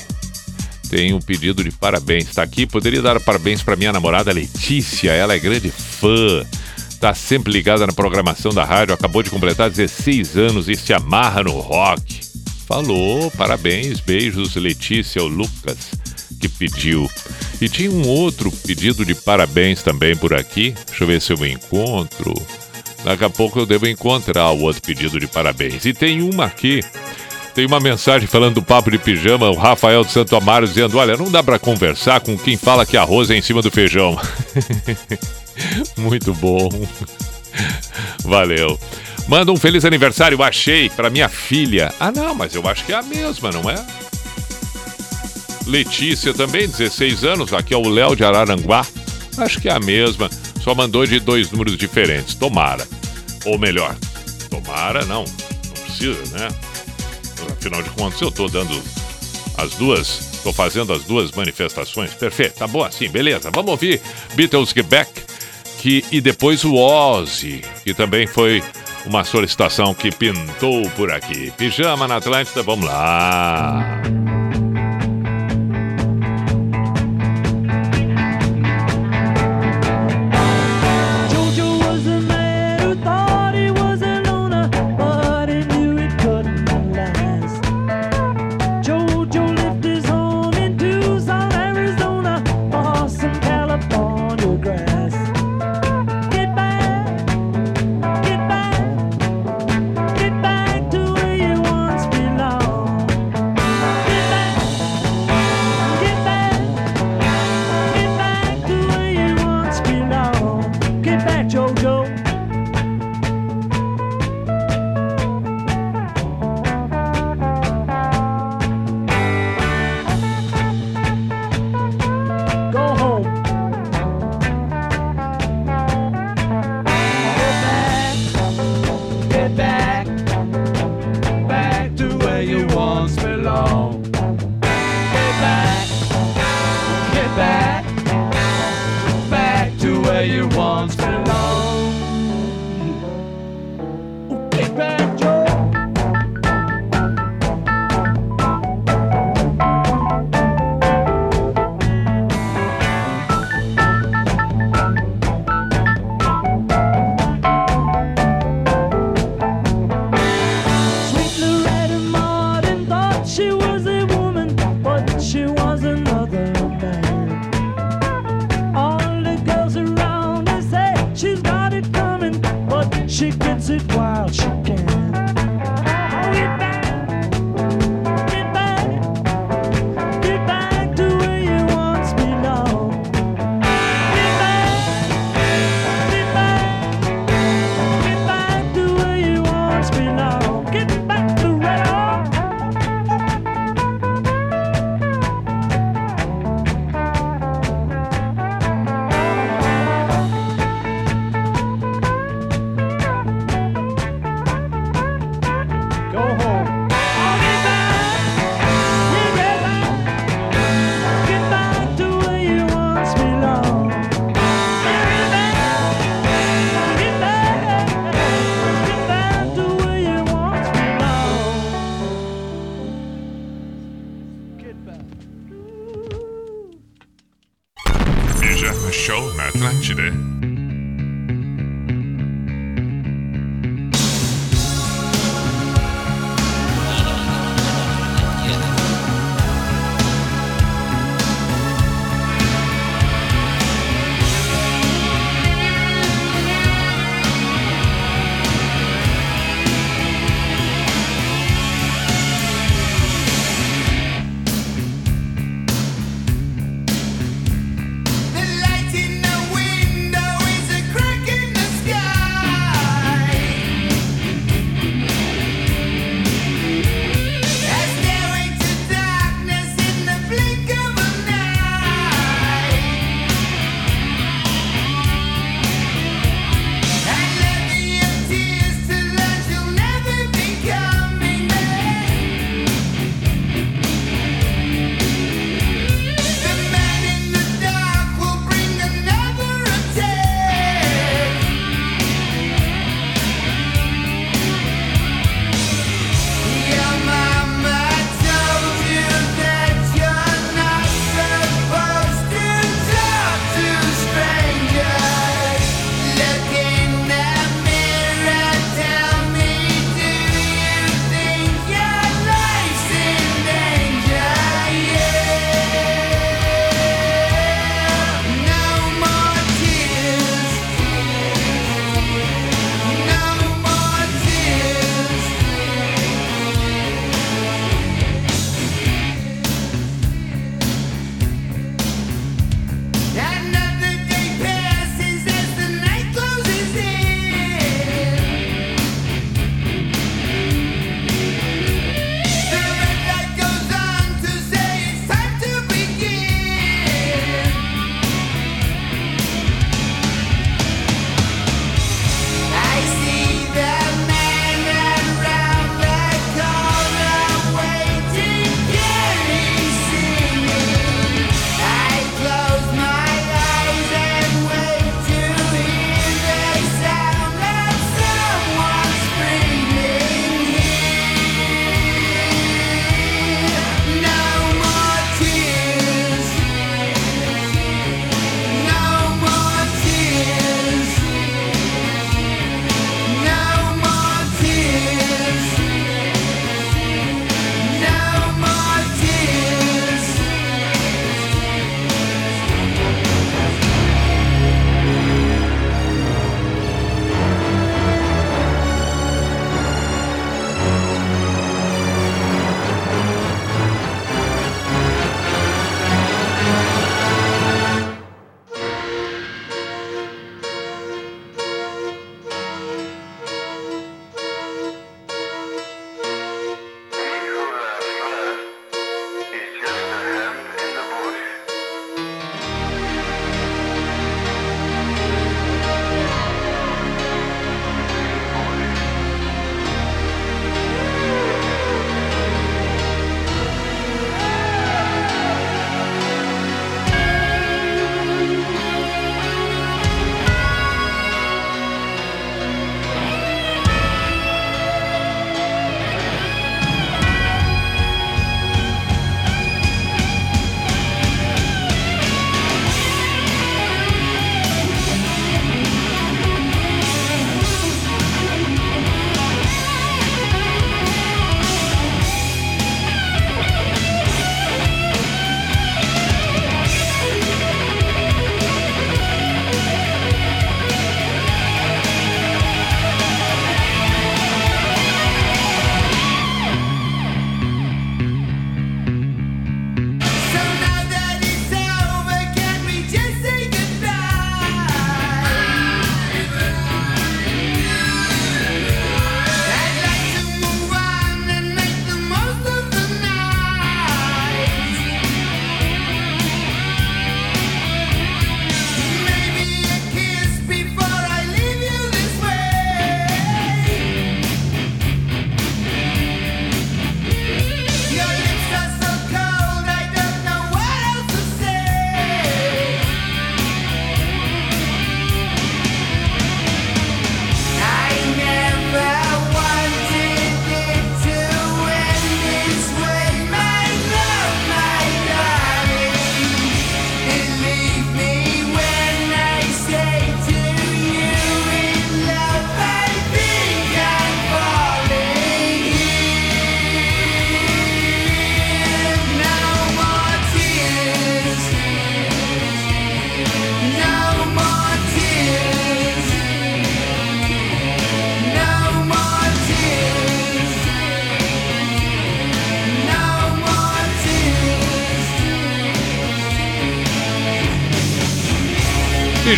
Tem 0.89 1.13
um 1.13 1.19
pedido 1.19 1.63
de 1.63 1.71
parabéns. 1.71 2.29
Está 2.29 2.43
aqui. 2.43 2.65
Poderia 2.65 3.01
dar 3.01 3.19
parabéns 3.19 3.61
para 3.61 3.75
minha 3.75 3.93
namorada 3.93 4.31
Letícia. 4.31 5.11
Ela 5.11 5.35
é 5.35 5.39
grande 5.39 5.69
fã. 5.69 6.45
Está 6.89 7.13
sempre 7.13 7.51
ligada 7.51 7.85
na 7.85 7.93
programação 7.93 8.53
da 8.53 8.63
rádio. 8.63 8.93
Acabou 8.93 9.21
de 9.21 9.29
completar 9.29 9.69
16 9.69 10.37
anos 10.37 10.69
e 10.69 10.75
se 10.75 10.93
amarra 10.93 11.43
no 11.43 11.59
rock. 11.59 12.21
Falou, 12.65 13.29
parabéns, 13.31 13.99
beijos, 13.99 14.55
Letícia, 14.55 15.21
o 15.21 15.27
Lucas, 15.27 15.91
que 16.39 16.49
pediu. 16.49 17.07
E 17.61 17.69
tinha 17.69 17.91
um 17.91 18.07
outro 18.07 18.51
pedido 18.51 19.05
de 19.05 19.13
parabéns 19.13 19.83
também 19.83 20.15
por 20.15 20.33
aqui. 20.33 20.73
Deixa 20.87 21.03
eu 21.03 21.07
ver 21.07 21.21
se 21.21 21.31
eu 21.31 21.45
encontro. 21.45 22.33
Daqui 23.03 23.23
a 23.23 23.29
pouco 23.29 23.59
eu 23.59 23.67
devo 23.67 23.87
encontrar 23.87 24.49
o 24.51 24.61
outro 24.61 24.81
pedido 24.81 25.19
de 25.19 25.27
parabéns. 25.27 25.85
E 25.85 25.93
tem 25.93 26.23
uma 26.23 26.45
aqui. 26.45 26.79
Tem 27.55 27.65
uma 27.65 27.79
mensagem 27.79 28.27
falando 28.27 28.55
do 28.55 28.61
papo 28.61 28.91
de 28.91 28.97
pijama, 28.97 29.49
o 29.49 29.55
Rafael 29.55 30.03
de 30.03 30.11
Santo 30.11 30.35
Amaro 30.35 30.67
dizendo: 30.67 30.97
Olha, 30.97 31.15
não 31.15 31.31
dá 31.31 31.41
para 31.41 31.57
conversar 31.57 32.19
com 32.19 32.37
quem 32.37 32.57
fala 32.57 32.85
que 32.85 32.97
arroz 32.97 33.31
é 33.31 33.37
em 33.37 33.41
cima 33.41 33.61
do 33.61 33.71
feijão. 33.71 34.19
Muito 35.95 36.33
bom. 36.33 36.69
Valeu. 38.25 38.77
Manda 39.29 39.53
um 39.53 39.55
feliz 39.55 39.85
aniversário, 39.85 40.43
achei, 40.43 40.89
para 40.89 41.09
minha 41.09 41.29
filha. 41.29 41.93
Ah, 41.97 42.11
não, 42.11 42.35
mas 42.35 42.53
eu 42.53 42.67
acho 42.67 42.83
que 42.83 42.91
é 42.91 42.97
a 42.97 43.01
mesma, 43.01 43.49
não 43.51 43.69
é? 43.69 43.83
Letícia 45.65 46.33
também, 46.33 46.67
16 46.67 47.23
anos. 47.23 47.53
Aqui 47.53 47.73
é 47.73 47.77
o 47.77 47.87
Léo 47.87 48.17
de 48.17 48.25
Araranguá. 48.25 48.85
Acho 49.37 49.61
que 49.61 49.69
é 49.69 49.71
a 49.71 49.79
mesma. 49.79 50.29
Só 50.61 50.75
mandou 50.75 51.05
de 51.05 51.21
dois 51.21 51.49
números 51.51 51.77
diferentes. 51.77 52.35
Tomara. 52.35 52.85
Ou 53.45 53.57
melhor, 53.57 53.95
tomara 54.49 55.05
não. 55.05 55.23
Não 55.23 55.83
precisa, 55.85 56.37
né? 56.37 56.49
Afinal 57.65 57.81
de 57.81 57.89
contas, 57.89 58.21
eu 58.21 58.29
tô 58.29 58.47
dando 58.47 58.79
as 59.57 59.73
duas. 59.73 60.39
Tô 60.43 60.53
fazendo 60.53 60.93
as 60.93 61.03
duas 61.03 61.31
manifestações. 61.31 62.13
Perfeito, 62.13 62.59
tá 62.59 62.67
bom 62.67 62.83
assim, 62.83 63.09
beleza. 63.09 63.49
Vamos 63.51 63.71
ouvir 63.71 63.99
Beatles 64.35 64.69
Get 64.69 64.85
Back. 64.85 65.11
Que, 65.79 66.05
e 66.11 66.21
depois 66.21 66.63
o 66.63 66.75
Ozzy, 66.75 67.63
que 67.83 67.93
também 67.95 68.27
foi 68.27 68.63
uma 69.07 69.23
solicitação 69.23 69.95
que 69.95 70.11
pintou 70.11 70.87
por 70.91 71.11
aqui. 71.11 71.51
Pijama 71.57 72.07
na 72.07 72.17
Atlântida, 72.17 72.61
vamos 72.61 72.85
lá. 72.85 74.03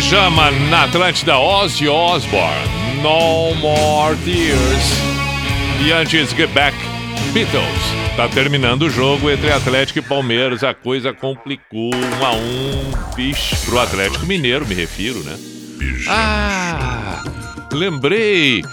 Pijama 0.08 0.50
na 0.70 0.84
Atlântida 0.84 1.36
Ozzy 1.38 1.86
Osbourne. 1.86 2.64
No 3.02 3.54
More 3.56 4.16
Tears. 4.24 4.82
E 5.84 5.92
antes, 5.92 6.30
Get 6.30 6.48
Back, 6.54 6.74
Beatles. 7.34 8.16
Tá 8.16 8.26
terminando 8.26 8.84
o 8.84 8.90
jogo 8.90 9.28
entre 9.28 9.52
Atlético 9.52 9.98
e 9.98 10.02
Palmeiras. 10.02 10.64
A 10.64 10.72
coisa 10.72 11.12
complicou. 11.12 11.94
Um 11.94 12.24
a 12.24 12.32
um. 12.32 13.14
Vixe, 13.14 13.54
pro 13.66 13.78
Atlético 13.80 14.24
Mineiro, 14.24 14.66
me 14.66 14.74
refiro, 14.74 15.22
né? 15.22 15.36
Ah, 16.08 17.22
lembrei. 17.70 18.64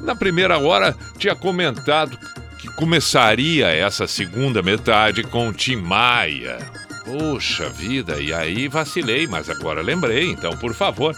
Na 0.00 0.16
primeira 0.16 0.58
hora 0.58 0.96
tinha 1.18 1.34
comentado 1.34 2.18
que 2.56 2.68
começaria 2.68 3.66
essa 3.66 4.06
segunda 4.06 4.62
metade 4.62 5.24
com 5.24 5.46
o 5.46 5.52
Tim 5.52 5.76
Maia. 5.76 6.79
Poxa 7.10 7.68
vida, 7.68 8.20
e 8.20 8.32
aí 8.32 8.68
vacilei, 8.68 9.26
mas 9.26 9.50
agora 9.50 9.82
lembrei, 9.82 10.30
então 10.30 10.56
por 10.56 10.72
favor. 10.72 11.12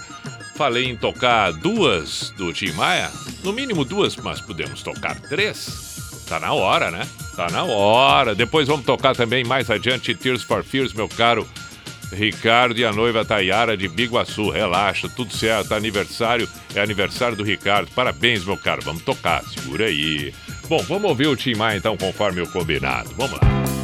Falei 0.55 0.87
em 0.87 0.97
tocar 0.97 1.53
duas 1.53 2.33
do 2.37 2.51
Tim 2.51 2.73
Maia, 2.73 3.11
no 3.45 3.53
mínimo 3.53 3.85
duas, 3.85 4.17
mas 4.17 4.41
podemos 4.41 4.83
tocar 4.83 5.21
três. 5.21 6.25
Tá 6.27 6.41
na 6.41 6.55
hora, 6.55 6.91
né? 6.91 7.07
Tá 7.37 7.51
na 7.51 7.65
hora. 7.65 8.35
Depois 8.35 8.69
vamos 8.69 8.87
tocar 8.87 9.15
também 9.15 9.45
mais 9.45 9.71
adiante 9.71 10.15
Tears 10.15 10.43
for 10.43 10.65
Fears, 10.65 10.95
meu 10.95 11.09
caro 11.09 11.47
Ricardo 12.11 12.79
e 12.79 12.87
a 12.87 12.93
noiva 12.93 13.23
Tayara 13.23 13.77
de 13.77 13.87
Biguaçu. 13.87 14.49
Relaxa, 14.49 15.11
tudo 15.11 15.33
certo. 15.35 15.75
Aniversário 15.75 16.49
é 16.75 16.81
aniversário 16.81 17.37
do 17.37 17.43
Ricardo. 17.43 17.91
Parabéns, 17.95 18.45
meu 18.45 18.57
caro. 18.57 18.81
Vamos 18.83 19.03
tocar, 19.03 19.43
segura 19.45 19.87
aí. 19.87 20.33
Bom, 20.69 20.83
vamos 20.85 21.11
ouvir 21.11 21.27
o 21.27 21.37
Tim 21.37 21.55
Maia 21.55 21.77
então, 21.77 21.99
conforme 21.99 22.41
o 22.41 22.47
combinado. 22.47 23.11
Vamos 23.17 23.33
lá. 23.33 23.82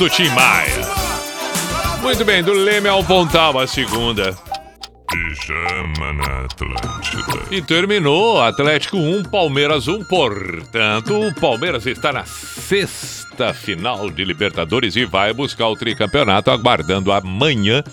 Do 0.00 0.08
Tim 0.08 0.30
Maia. 0.30 0.80
Muito 2.00 2.24
bem, 2.24 2.42
do 2.42 2.54
Leme 2.54 2.88
ao 2.88 3.04
Pontal, 3.04 3.58
a 3.58 3.66
segunda. 3.66 4.34
Pijama 5.10 6.12
na 6.14 6.44
Atlântida. 6.46 7.44
E 7.50 7.60
terminou 7.60 8.40
Atlético 8.40 8.96
1, 8.96 9.24
Palmeiras 9.24 9.88
1. 9.88 10.04
Portanto, 10.04 11.20
o 11.20 11.34
Palmeiras 11.34 11.86
está 11.86 12.14
na 12.14 12.24
sexta 12.24 13.52
final 13.52 14.08
de 14.08 14.24
Libertadores 14.24 14.96
e 14.96 15.04
vai 15.04 15.34
buscar 15.34 15.68
o 15.68 15.76
tricampeonato, 15.76 16.50
aguardando 16.50 17.12
amanhã 17.12 17.84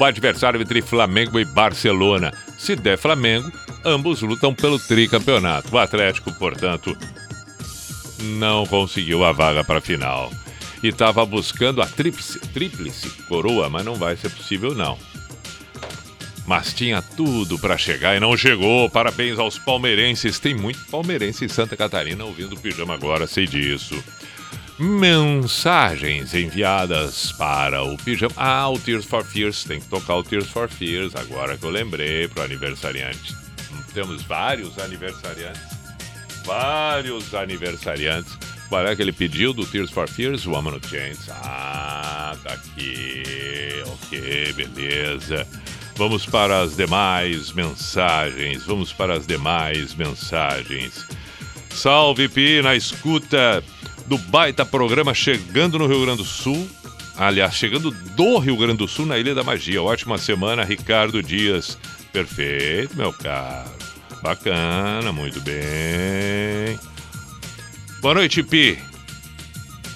o 0.00 0.04
adversário 0.04 0.62
entre 0.62 0.80
Flamengo 0.80 1.38
e 1.38 1.44
Barcelona. 1.44 2.32
Se 2.56 2.74
der 2.74 2.96
Flamengo, 2.96 3.52
ambos 3.84 4.22
lutam 4.22 4.54
pelo 4.54 4.78
tricampeonato. 4.78 5.74
O 5.74 5.78
Atlético, 5.78 6.32
portanto, 6.38 6.96
não 8.38 8.64
conseguiu 8.64 9.22
a 9.22 9.32
vaga 9.32 9.62
para 9.62 9.80
a 9.80 9.82
final. 9.82 10.32
E 10.84 10.88
estava 10.88 11.24
buscando 11.24 11.80
a 11.80 11.86
tríplice, 11.86 12.38
tríplice 12.38 13.08
coroa, 13.26 13.70
mas 13.70 13.86
não 13.86 13.94
vai 13.94 14.18
ser 14.18 14.28
possível 14.28 14.74
não. 14.74 14.98
Mas 16.46 16.74
tinha 16.74 17.00
tudo 17.00 17.58
para 17.58 17.78
chegar 17.78 18.14
e 18.14 18.20
não 18.20 18.36
chegou. 18.36 18.90
Parabéns 18.90 19.38
aos 19.38 19.58
palmeirenses. 19.58 20.38
Tem 20.38 20.54
muito 20.54 20.84
palmeirense 20.90 21.42
em 21.42 21.48
Santa 21.48 21.74
Catarina 21.74 22.22
ouvindo 22.22 22.54
o 22.54 22.60
pijama 22.60 22.92
agora, 22.92 23.26
sei 23.26 23.46
disso. 23.46 23.98
Mensagens 24.78 26.34
enviadas 26.34 27.32
para 27.32 27.82
o 27.82 27.96
pijama. 27.96 28.34
Ah, 28.36 28.68
o 28.68 28.78
Tears 28.78 29.06
for 29.06 29.24
Fears. 29.24 29.64
Tem 29.64 29.80
que 29.80 29.88
tocar 29.88 30.16
o 30.16 30.22
Tears 30.22 30.50
for 30.50 30.68
Fears 30.68 31.16
agora 31.16 31.56
que 31.56 31.64
eu 31.64 31.70
lembrei 31.70 32.28
para 32.28 32.42
o 32.42 32.44
aniversariante. 32.44 33.34
Temos 33.94 34.22
vários 34.24 34.78
aniversariantes. 34.78 35.62
Vários 36.44 37.34
aniversariantes. 37.34 38.36
Qual 38.74 38.84
é 38.88 38.96
que 38.96 39.02
ele 39.02 39.12
pediu 39.12 39.52
do 39.52 39.64
Tears 39.64 39.92
for 39.92 40.08
Fears? 40.08 40.46
Woman 40.46 40.72
No 40.72 40.80
Chains. 40.84 41.28
Ah, 41.30 42.34
tá 42.42 42.54
aqui. 42.54 43.22
Ok, 43.86 44.52
beleza. 44.52 45.46
Vamos 45.94 46.26
para 46.26 46.60
as 46.60 46.74
demais 46.74 47.52
mensagens. 47.52 48.64
Vamos 48.64 48.92
para 48.92 49.14
as 49.14 49.28
demais 49.28 49.94
mensagens. 49.94 51.06
Salve 51.70 52.28
Pi 52.28 52.62
na 52.62 52.74
escuta 52.74 53.62
do 54.08 54.18
baita 54.18 54.66
programa 54.66 55.14
chegando 55.14 55.78
no 55.78 55.86
Rio 55.86 56.04
Grande 56.04 56.18
do 56.18 56.24
Sul. 56.24 56.68
Aliás, 57.16 57.54
chegando 57.54 57.92
do 57.92 58.38
Rio 58.38 58.56
Grande 58.56 58.78
do 58.78 58.88
Sul 58.88 59.06
na 59.06 59.16
Ilha 59.16 59.36
da 59.36 59.44
Magia. 59.44 59.80
Ótima 59.80 60.18
semana, 60.18 60.64
Ricardo 60.64 61.22
Dias. 61.22 61.78
Perfeito, 62.12 62.96
meu 62.96 63.12
caro. 63.12 63.70
Bacana, 64.20 65.12
muito 65.12 65.40
bem. 65.42 66.76
Boa 68.04 68.16
noite, 68.16 68.42
Pi. 68.42 68.78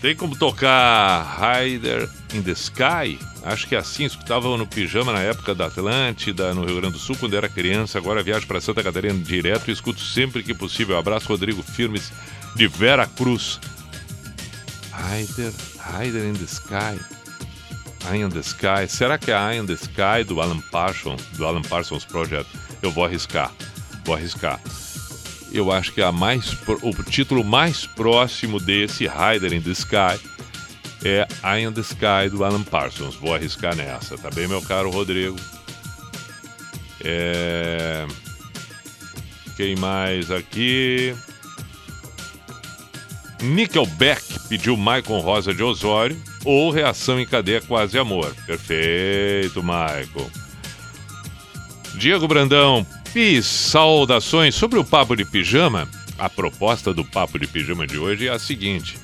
Tem 0.00 0.16
como 0.16 0.34
tocar 0.34 1.60
Rider 1.60 2.08
in 2.32 2.40
the 2.40 2.52
Sky? 2.52 3.18
Acho 3.44 3.68
que 3.68 3.74
é 3.74 3.78
assim, 3.78 4.06
escutava 4.06 4.48
no 4.56 4.66
pijama 4.66 5.12
na 5.12 5.20
época 5.20 5.54
da 5.54 5.66
Atlântida, 5.66 6.54
no 6.54 6.64
Rio 6.64 6.76
Grande 6.76 6.94
do 6.94 6.98
Sul, 6.98 7.18
quando 7.20 7.36
era 7.36 7.50
criança. 7.50 7.98
Agora 7.98 8.22
viajo 8.22 8.46
para 8.46 8.62
Santa 8.62 8.82
Catarina 8.82 9.12
direto 9.12 9.68
e 9.68 9.74
escuto 9.74 10.00
sempre 10.00 10.42
que 10.42 10.54
possível. 10.54 10.96
Abraço, 10.96 11.28
Rodrigo 11.28 11.62
Firmes, 11.62 12.10
de 12.56 12.66
Vera 12.66 13.06
Cruz. 13.06 13.60
Rider, 14.90 15.52
Rider 15.92 16.24
in 16.24 16.32
the 16.32 16.46
Sky. 16.46 16.98
Eye 18.10 18.22
in 18.22 18.30
the 18.30 18.40
Sky. 18.40 18.88
Será 18.88 19.18
que 19.18 19.30
é 19.30 19.34
Eye 19.34 19.58
in 19.58 19.66
the 19.66 19.74
Sky 19.74 20.24
do 20.26 20.40
Alan 20.40 20.62
Parsons, 20.72 21.20
do 21.36 21.44
Alan 21.44 21.60
Parsons 21.60 22.06
Project? 22.06 22.50
Eu 22.80 22.90
vou 22.90 23.04
arriscar. 23.04 23.52
Vou 24.06 24.14
arriscar. 24.14 24.58
Eu 25.52 25.72
acho 25.72 25.92
que 25.92 26.02
a 26.02 26.12
mais, 26.12 26.56
o 26.82 27.02
título 27.02 27.42
mais 27.42 27.86
próximo 27.86 28.60
desse 28.60 29.06
Rider 29.06 29.52
in 29.52 29.62
the 29.62 29.70
Sky 29.70 30.20
é 31.04 31.26
Eye 31.44 31.64
in 31.64 31.72
the 31.72 31.80
Sky 31.80 32.28
do 32.30 32.44
Alan 32.44 32.62
Parsons. 32.62 33.14
Vou 33.14 33.34
arriscar 33.34 33.74
nessa, 33.74 34.18
tá 34.18 34.30
bem, 34.30 34.46
meu 34.46 34.60
caro 34.62 34.90
Rodrigo? 34.90 35.36
É... 37.02 38.06
Quem 39.56 39.76
mais 39.76 40.30
aqui? 40.30 41.14
Nickelback 43.42 44.48
pediu 44.48 44.76
Michael 44.76 45.20
Rosa 45.20 45.54
de 45.54 45.62
Osório 45.62 46.20
ou 46.44 46.70
Reação 46.70 47.20
em 47.20 47.26
Cadeia 47.26 47.60
Quase 47.60 47.98
Amor. 47.98 48.34
Perfeito, 48.46 49.62
Michael. 49.62 50.30
Diego 51.94 52.28
Brandão, 52.28 52.86
Pis, 53.12 53.46
saudações. 53.46 54.54
Sobre 54.54 54.78
o 54.78 54.84
papo 54.84 55.16
de 55.16 55.24
pijama, 55.24 55.88
a 56.18 56.28
proposta 56.28 56.92
do 56.92 57.04
papo 57.04 57.38
de 57.38 57.46
pijama 57.46 57.86
de 57.86 57.98
hoje 57.98 58.28
é 58.28 58.30
a 58.30 58.38
seguinte. 58.38 58.98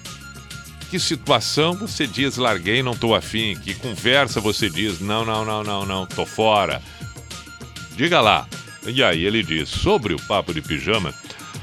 Que 0.91 1.01
situação 1.01 1.75
você 1.75 2.07
diz 2.07 2.37
larguei, 2.37 2.83
não 2.83 2.95
tô 2.95 3.15
afim? 3.15 3.57
Que 3.57 3.75
conversa 3.75 4.41
você 4.41 4.69
diz 4.69 5.01
não, 5.01 5.25
não, 5.25 5.45
não, 5.45 5.65
não, 5.65 5.87
não, 5.87 6.07
tô 6.07 6.27
fora? 6.27 6.83
Diga 7.97 8.21
lá. 8.21 8.47
E 8.87 9.03
aí 9.03 9.25
ele 9.25 9.43
diz, 9.43 9.71
sobre 9.71 10.13
o 10.13 10.21
papo 10.21 10.53
de 10.53 10.61
pijama, 10.61 11.15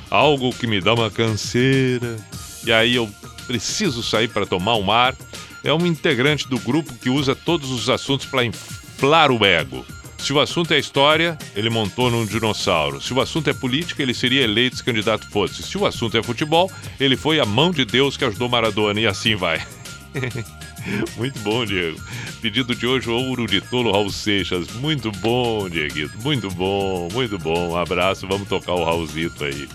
algo 0.09 0.51
que 0.51 0.65
me 0.65 0.81
dá 0.81 0.93
uma 0.95 1.11
canseira, 1.11 2.17
e 2.65 2.73
aí 2.73 2.95
eu 2.95 3.07
preciso 3.45 4.01
sair 4.01 4.27
para 4.27 4.45
tomar 4.45 4.75
um 4.77 4.91
ar, 4.91 5.15
é 5.63 5.71
um 5.71 5.85
integrante 5.85 6.47
do 6.49 6.57
grupo 6.57 6.93
que 6.95 7.09
usa 7.09 7.35
todos 7.35 7.69
os 7.69 7.89
assuntos 7.89 8.25
para 8.25 8.43
inflar 8.43 9.31
o 9.31 9.45
ego. 9.45 9.85
Se 10.21 10.31
o 10.31 10.39
assunto 10.39 10.71
é 10.71 10.77
história, 10.77 11.35
ele 11.55 11.69
montou 11.69 12.11
num 12.11 12.27
dinossauro. 12.27 13.01
Se 13.01 13.11
o 13.11 13.19
assunto 13.19 13.49
é 13.49 13.53
política, 13.53 14.03
ele 14.03 14.13
seria 14.13 14.43
eleito 14.43 14.77
se 14.77 14.83
candidato 14.83 15.27
fosse. 15.27 15.63
Se 15.63 15.75
o 15.79 15.85
assunto 15.85 16.15
é 16.15 16.21
futebol, 16.21 16.71
ele 16.99 17.17
foi 17.17 17.39
a 17.39 17.45
mão 17.45 17.71
de 17.71 17.83
Deus 17.83 18.15
que 18.15 18.23
ajudou 18.23 18.47
Maradona 18.47 19.01
e 19.01 19.07
assim 19.07 19.35
vai. 19.35 19.65
Muito 21.17 21.39
bom, 21.39 21.65
Diego. 21.65 21.99
Pedido 22.39 22.75
de 22.75 22.85
hoje, 22.85 23.09
ouro 23.09 23.47
de 23.47 23.61
tolo 23.61 23.91
Raul 23.91 24.11
Seixas. 24.11 24.71
Muito 24.73 25.11
bom, 25.11 25.67
Dieguito. 25.67 26.15
Muito 26.21 26.49
bom, 26.51 27.07
muito 27.11 27.39
bom. 27.39 27.71
Um 27.71 27.77
abraço, 27.77 28.27
vamos 28.27 28.47
tocar 28.47 28.73
o 28.73 28.85
Raulzito 28.85 29.43
aí 29.43 29.67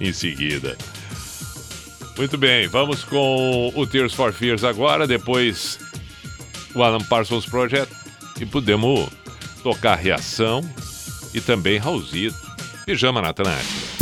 em 0.00 0.12
seguida. 0.12 0.78
Muito 2.16 2.38
bem, 2.38 2.68
vamos 2.68 3.02
com 3.02 3.72
o 3.74 3.86
Tears 3.86 4.14
for 4.14 4.32
Fears 4.32 4.62
agora, 4.62 5.06
depois 5.06 5.78
o 6.74 6.82
Alan 6.82 7.00
Parsons 7.00 7.46
Project 7.46 7.92
e 8.40 8.46
podemos 8.46 9.08
tocar 9.68 9.96
Reação 9.96 10.62
e 11.34 11.42
também 11.42 11.76
Raulzito. 11.76 12.38
Pijama 12.86 13.20
na 13.20 13.28
Atlântica. 13.28 13.97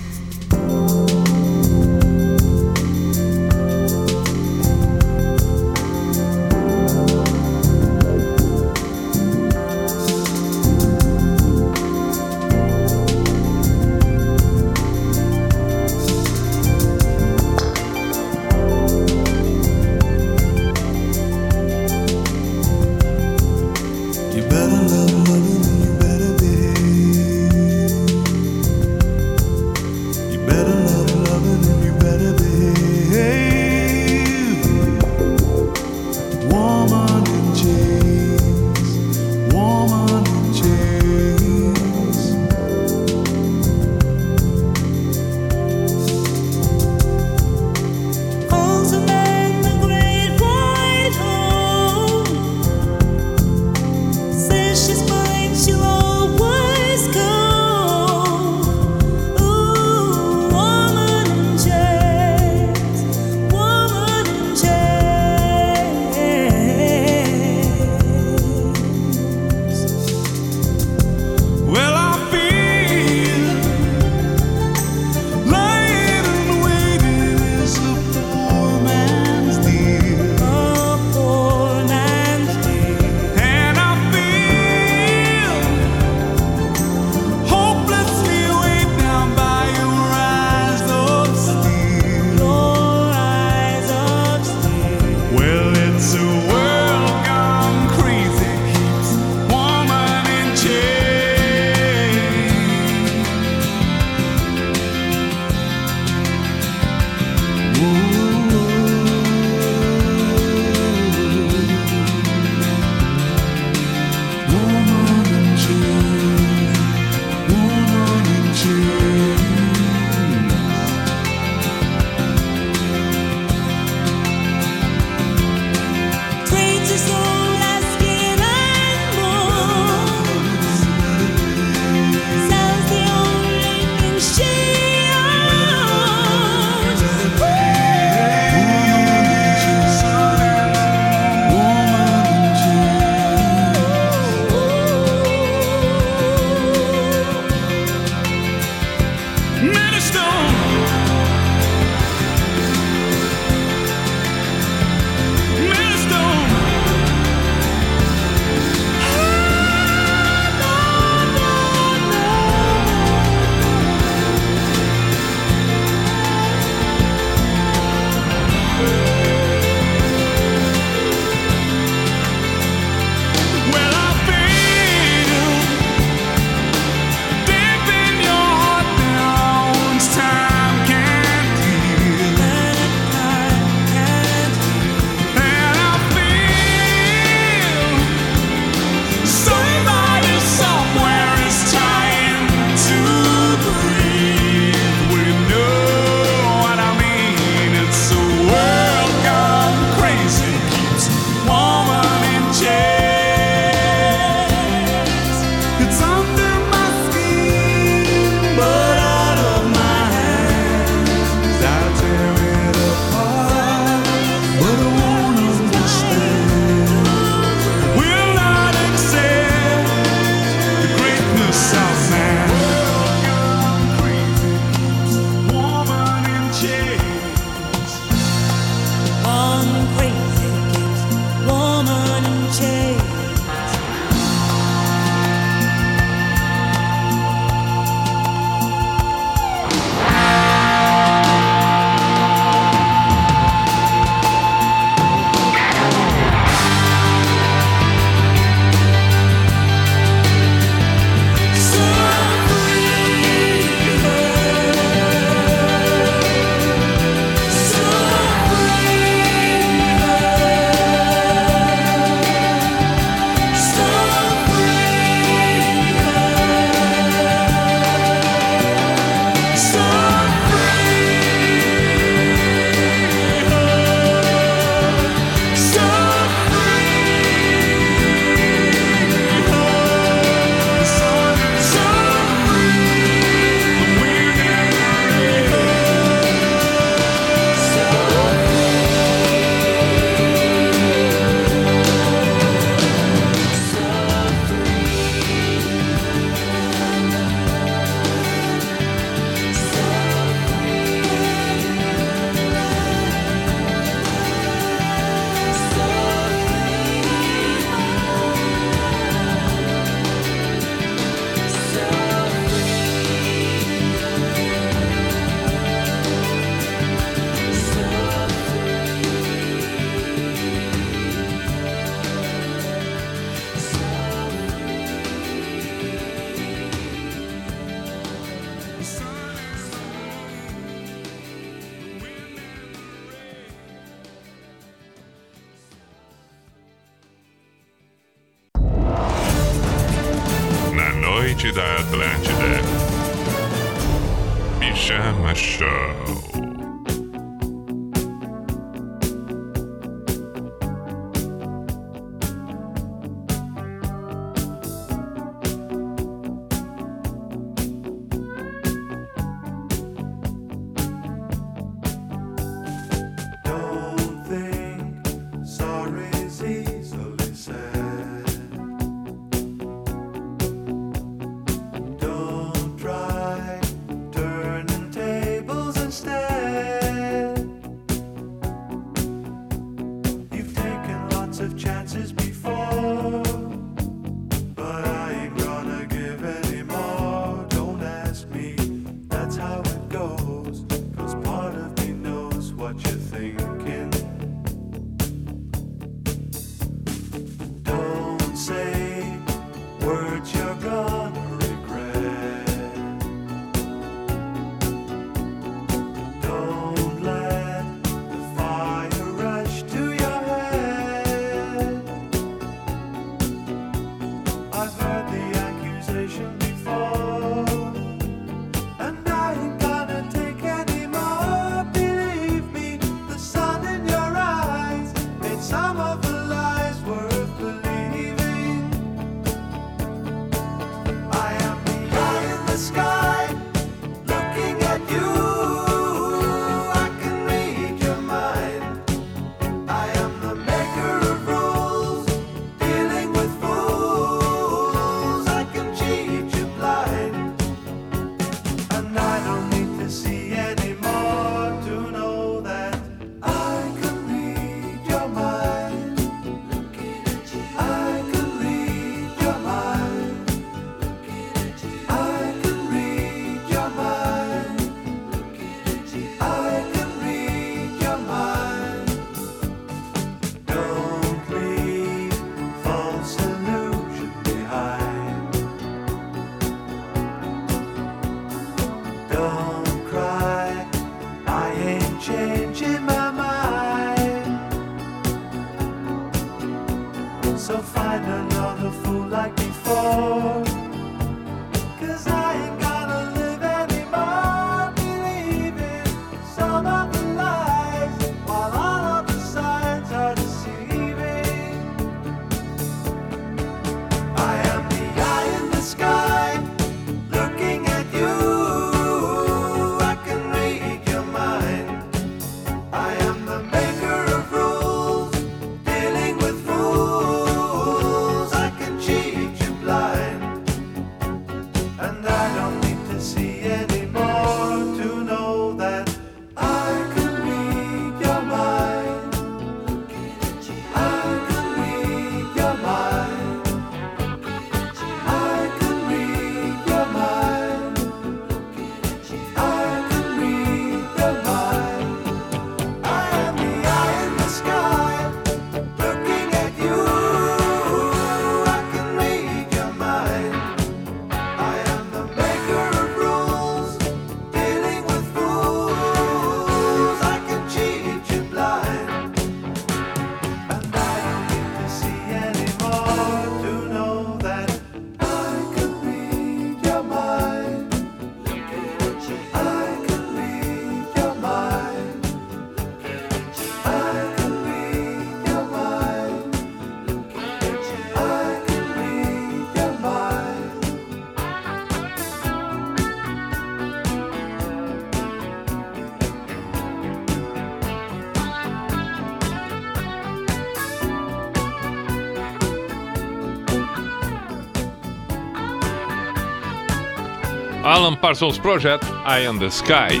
Alan 597.82 597.96
Parsons 597.96 598.38
Project, 598.38 598.84
I 599.04 599.26
in 599.26 599.40
The 599.40 599.50
Sky. 599.50 600.00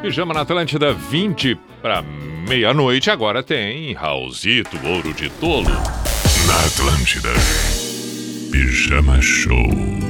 Pijama 0.00 0.32
na 0.32 0.40
Atlântida, 0.40 0.94
20 0.94 1.54
para 1.82 2.00
meia-noite. 2.48 3.10
Agora 3.10 3.42
tem 3.42 3.92
Raulzito, 3.92 4.78
Ouro 4.86 5.12
de 5.12 5.28
Tolo. 5.28 5.68
Na 6.46 6.64
Atlântida, 6.64 7.28
Pijama 8.50 9.20
Show. 9.20 10.09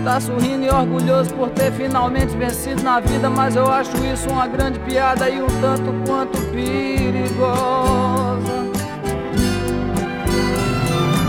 Estar 0.00 0.20
sorrindo 0.22 0.64
e 0.64 0.70
orgulhoso 0.70 1.34
por 1.34 1.50
ter 1.50 1.70
finalmente 1.72 2.34
vencido 2.34 2.82
na 2.82 3.00
vida, 3.00 3.28
mas 3.28 3.54
eu 3.54 3.70
acho 3.70 3.94
isso 4.06 4.30
uma 4.30 4.46
grande 4.46 4.78
piada 4.80 5.28
e 5.28 5.42
um 5.42 5.46
tanto 5.60 5.92
quanto 6.06 6.40
perigosa. 6.50 8.50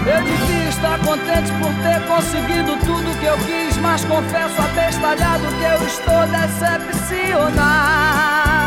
Eu 0.07 0.23
devia 0.23 0.69
estar 0.69 0.97
contente 0.99 1.51
por 1.59 1.73
ter 1.83 1.99
conseguido 2.07 2.77
tudo 2.85 3.19
que 3.19 3.25
eu 3.25 3.37
quis, 3.39 3.75
mas 3.81 4.05
confesso 4.05 4.61
abestalhado 4.61 5.43
que 5.57 5.65
eu 5.65 5.83
estou 5.85 6.25
decepcionado. 6.27 8.60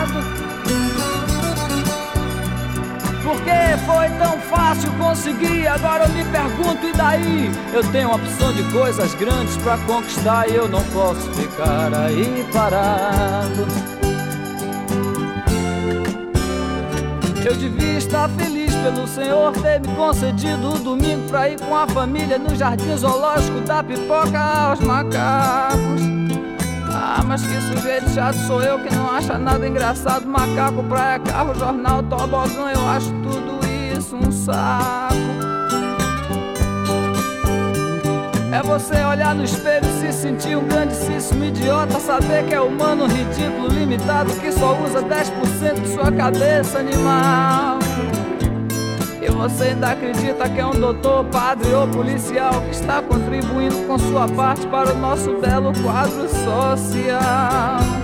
Fácil 4.75 4.93
conseguir, 4.95 5.67
agora 5.69 6.05
eu 6.05 6.09
me 6.11 6.25
pergunto, 6.25 6.87
e 6.87 6.93
daí? 6.93 7.51
Eu 7.73 7.85
tenho 7.93 8.09
uma 8.09 8.17
opção 8.17 8.53
de 8.53 8.63
coisas 8.73 9.15
grandes 9.15 9.57
pra 9.59 9.79
conquistar 9.79 10.49
e 10.49 10.57
eu 10.57 10.69
não 10.69 10.83
posso 10.85 11.31
ficar 11.33 11.95
aí 11.95 12.45
parado. 12.53 13.67
Eu 17.45 17.55
devia 17.57 17.99
estar 17.99 18.29
feliz 18.31 18.75
pelo 18.75 19.07
Senhor 19.07 19.53
ter 19.53 19.81
me 19.81 19.95
concedido 19.95 20.75
o 20.75 20.79
domingo 20.79 21.29
pra 21.29 21.49
ir 21.49 21.61
com 21.61 21.77
a 21.77 21.87
família 21.87 22.39
no 22.39 22.55
jardim 22.57 22.97
zoológico 22.97 23.61
dar 23.61 23.85
pipoca 23.85 24.39
aos 24.39 24.81
macacos. 24.81 26.03
Ah, 26.91 27.23
mas 27.25 27.43
que 27.47 27.61
sujeito 27.61 28.09
chato 28.11 28.37
sou 28.47 28.63
eu 28.63 28.79
que 28.79 28.95
não 28.95 29.11
acha 29.11 29.37
nada 29.37 29.69
engraçado. 29.69 30.27
Macaco, 30.27 30.83
praia, 30.85 31.19
carro, 31.19 31.55
jornal, 31.55 32.03
tobogã, 32.03 32.71
eu 32.73 32.89
acho 32.89 33.11
tudo 33.23 33.54
um 34.15 34.31
saco. 34.31 35.15
É 38.53 38.63
você 38.63 39.03
olhar 39.03 39.35
no 39.35 39.45
espelho 39.45 39.85
e 39.85 40.01
se 40.01 40.13
sentir 40.13 40.57
um 40.57 40.65
grandíssimo 40.67 41.45
idiota. 41.45 41.99
Saber 41.99 42.45
que 42.47 42.55
é 42.55 42.61
humano, 42.61 43.07
ridículo, 43.07 43.69
limitado, 43.69 44.33
que 44.35 44.53
só 44.53 44.79
usa 44.81 45.03
10% 45.03 45.81
de 45.81 45.89
sua 45.89 46.13
cabeça 46.13 46.79
animal. 46.79 47.79
E 49.21 49.29
você 49.31 49.65
ainda 49.65 49.89
acredita 49.91 50.49
que 50.49 50.61
é 50.61 50.67
um 50.67 50.79
doutor, 50.79 51.25
padre 51.25 51.73
ou 51.73 51.89
policial 51.89 52.61
que 52.63 52.71
está 52.71 53.03
contribuindo 53.03 53.77
com 53.87 53.99
sua 53.99 54.29
parte 54.29 54.67
para 54.69 54.93
o 54.93 54.99
nosso 54.99 55.35
belo 55.41 55.73
quadro 55.83 56.29
social. 56.29 58.04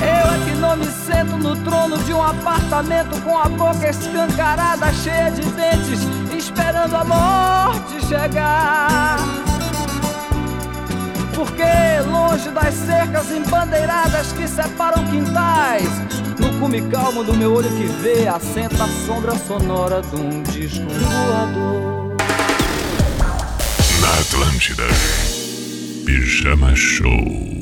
Eu 0.00 0.32
é 0.32 0.44
que 0.44 0.56
não 0.58 0.76
me 0.76 0.86
sento 0.86 1.36
no 1.36 1.56
trono 1.64 1.98
de 1.98 2.12
um 2.12 2.22
apartamento 2.22 3.20
com 3.22 3.38
a 3.38 3.48
boca 3.48 3.88
escancarada, 3.88 4.92
cheia 4.92 5.30
de 5.30 5.42
dentes, 5.42 6.00
esperando 6.36 6.94
a 6.94 7.04
morte 7.04 8.06
chegar. 8.06 9.18
Porque 11.34 11.62
longe 12.10 12.48
das 12.50 12.74
cercas 12.74 13.30
embandeiradas 13.30 14.32
que 14.32 14.46
separam 14.46 15.04
quintais, 15.06 15.88
no 16.38 16.58
cume 16.60 16.82
calmo 16.88 17.24
do 17.24 17.34
meu 17.34 17.52
olho 17.52 17.68
que 17.70 17.86
vê, 18.02 18.26
assenta 18.28 18.84
a 18.84 18.88
sombra 19.06 19.36
sonora 19.36 20.02
de 20.02 20.16
um 20.16 20.42
disco 20.42 20.86
voador. 20.88 22.16
Na 24.00 24.20
Atlântida. 24.20 24.84
Pijama 26.04 26.76
Show. 26.76 27.53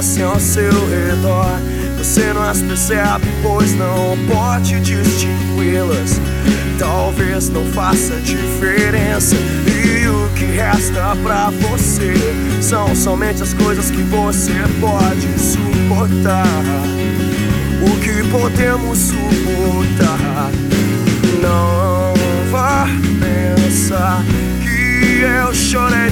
Acontecem 0.00 0.24
ao 0.24 0.40
seu 0.40 0.70
redor. 0.88 1.60
Você 1.98 2.32
não 2.32 2.42
as 2.42 2.62
percebe, 2.62 3.26
pois 3.42 3.74
não 3.74 4.16
pode 4.26 4.80
distingui-las. 4.80 6.18
Talvez 6.78 7.50
não 7.50 7.64
faça 7.66 8.14
diferença. 8.20 9.36
E 9.36 10.08
o 10.08 10.30
que 10.34 10.46
resta 10.46 11.14
pra 11.22 11.50
você 11.50 12.14
são 12.62 12.94
somente 12.96 13.42
as 13.42 13.52
coisas 13.52 13.90
que 13.90 14.02
você 14.02 14.54
pode 14.80 15.38
suportar. 15.38 16.46
O 17.82 18.00
que 18.00 18.26
podemos 18.30 18.98
suportar. 18.98 20.50
Não 21.42 22.14
vá 22.50 22.86
pensar 23.20 24.24
que 24.62 25.20
eu 25.20 25.54
chorei 25.54 26.10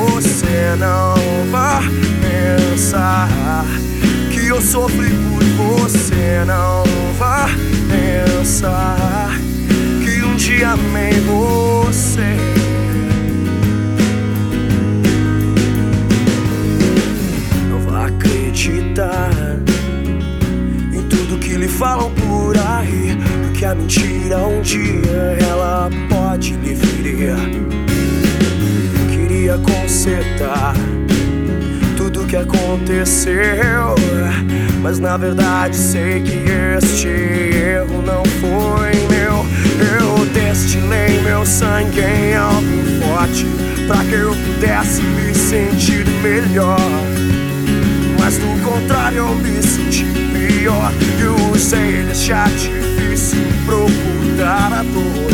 você. 0.00 0.76
Não 0.78 1.14
vá 1.50 1.80
pensar 2.22 3.28
que 4.30 4.46
eu 4.48 4.60
sofri 4.60 5.10
por 5.10 5.44
você. 5.44 6.44
Não 6.46 6.84
vá 7.18 7.48
pensar 7.88 9.30
que 10.02 10.22
um 10.24 10.36
dia 10.36 10.70
amei 10.70 11.12
você. 11.20 12.36
Não 17.68 17.80
vá 17.80 18.06
acreditar 18.06 19.30
em 20.92 21.02
tudo 21.08 21.38
que 21.38 21.54
lhe 21.54 21.68
falam 21.68 22.10
por 22.12 22.56
aí. 22.56 23.18
Porque 23.44 23.64
a 23.64 23.74
mentira 23.74 24.38
um 24.38 24.62
dia 24.62 25.36
ela 25.50 25.90
pode 26.08 26.54
lhe 26.54 26.74
ferir. 26.74 27.99
Queria 29.50 29.58
consertar 29.58 30.74
tudo 31.96 32.24
que 32.24 32.36
aconteceu. 32.36 33.96
Mas 34.80 35.00
na 35.00 35.16
verdade 35.16 35.74
sei 35.74 36.22
que 36.22 36.44
este 36.78 37.08
erro 37.08 38.00
não 38.00 38.24
foi 38.24 38.92
meu. 39.08 39.44
Eu 39.98 40.24
destilei 40.26 41.20
meu 41.22 41.44
sangue 41.44 41.98
em 41.98 42.36
algo 42.36 42.62
forte 43.02 43.44
pra 43.88 44.04
que 44.04 44.14
eu 44.14 44.36
pudesse 44.36 45.02
me 45.02 45.34
sentir 45.34 46.06
melhor. 46.22 46.78
Mas 48.20 48.36
do 48.38 48.62
contrário 48.62 49.18
eu 49.18 49.34
me 49.34 49.60
senti 49.60 50.04
pior. 50.32 50.92
E 51.18 51.52
usei 51.52 52.04
deste 52.04 52.32
artifício 52.32 53.38
pra 53.66 53.74
ocultar 53.74 54.72
a 54.74 54.82
dor. 54.84 55.32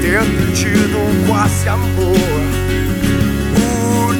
Ter 0.00 0.24
perdido 0.24 0.96
um 0.96 1.26
quase 1.26 1.68
amor 1.68 2.61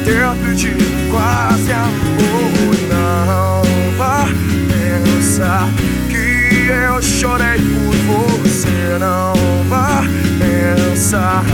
ter 0.05 0.29
perdido 0.45 0.85
quase 1.11 1.73
amor. 1.73 2.77
Não 2.89 3.97
vá 3.97 4.27
pensar 4.69 5.69
que 6.09 6.69
eu 6.69 7.03
chorei 7.03 7.59
por 7.59 8.43
você. 8.43 8.99
Não 8.99 9.35
vá 9.69 10.05
pensar 10.39 11.45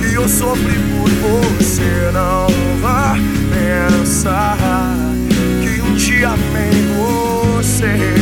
que 0.00 0.14
eu 0.14 0.28
sofri 0.28 0.78
por 0.90 1.10
você. 1.10 2.10
Não 2.12 2.46
vá 2.80 3.16
pensar 3.50 4.56
que 5.62 5.80
um 5.80 5.94
dia 5.94 6.28
amei 6.28 6.72
você. 6.96 8.17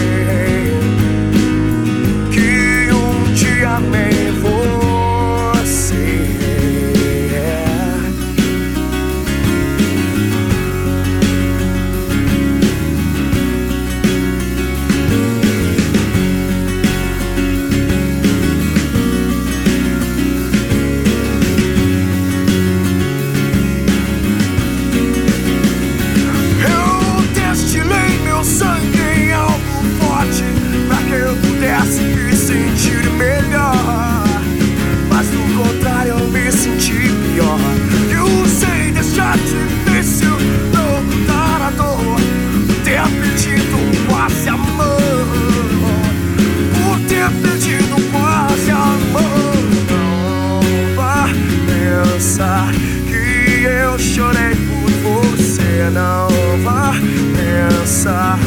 Não 55.91 56.29
vá 56.65 56.93
pensar 57.37 58.39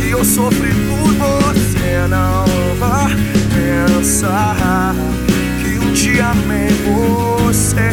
que 0.00 0.10
eu 0.10 0.24
sofri 0.24 0.72
por 0.88 1.12
você. 1.14 2.06
Não 2.08 2.44
vá 2.78 3.08
pensar 3.54 4.94
que 5.60 5.78
um 5.78 5.92
dia 5.92 6.26
amei 6.26 6.68
você. 6.84 7.90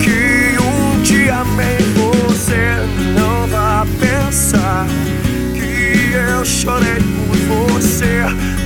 Que 0.00 0.58
um 0.60 1.02
dia 1.02 1.36
amei 1.36 1.78
você. 1.94 2.86
Não 3.18 3.46
vá 3.46 3.86
pensar 4.00 4.86
que 5.54 6.12
eu 6.14 6.44
chorei 6.44 6.96
por 6.96 7.36
você. 7.36 8.22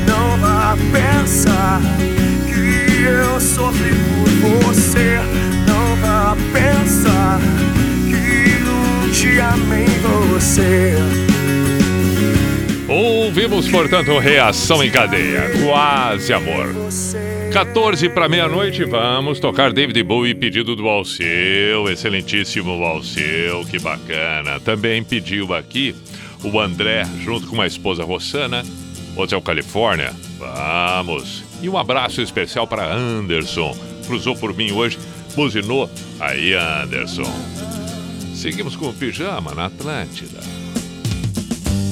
Não 0.07 0.36
vá 0.39 0.77
pensar 0.93 1.81
que 2.47 3.02
eu 3.02 3.40
sofri 3.40 3.94
por 4.40 4.74
você. 4.74 5.49
Amei 9.40 9.86
você. 9.86 10.94
Ouvimos, 12.88 13.68
portanto, 13.68 14.18
reação 14.18 14.82
em 14.82 14.90
cadeia. 14.90 15.50
Quase 15.64 16.32
amor. 16.32 16.74
14 17.52 18.08
para 18.08 18.28
meia-noite, 18.28 18.84
vamos 18.84 19.40
tocar 19.40 19.72
David 19.72 20.02
Bowie, 20.02 20.34
pedido 20.34 20.76
do 20.76 20.88
Alceu, 20.88 21.88
excelentíssimo 21.88 22.84
Alceu, 22.84 23.64
que 23.68 23.78
bacana. 23.78 24.60
Também 24.60 25.02
pediu 25.02 25.52
aqui 25.54 25.94
o 26.44 26.60
André, 26.60 27.04
junto 27.22 27.46
com 27.48 27.60
a 27.60 27.66
esposa 27.66 28.04
Rossana, 28.04 28.64
Hotel 29.16 29.40
Califórnia. 29.40 30.12
Vamos. 30.38 31.44
E 31.62 31.68
um 31.68 31.76
abraço 31.76 32.22
especial 32.22 32.66
para 32.66 32.92
Anderson, 32.92 33.76
cruzou 34.06 34.36
por 34.36 34.54
mim 34.54 34.72
hoje, 34.72 34.98
buzinou. 35.34 35.90
Aí, 36.18 36.54
Anderson. 36.54 37.30
Seguimos 38.40 38.74
com 38.74 38.88
o 38.88 38.94
pijama 38.94 39.54
na 39.54 39.66
Atlântida. 39.66 40.40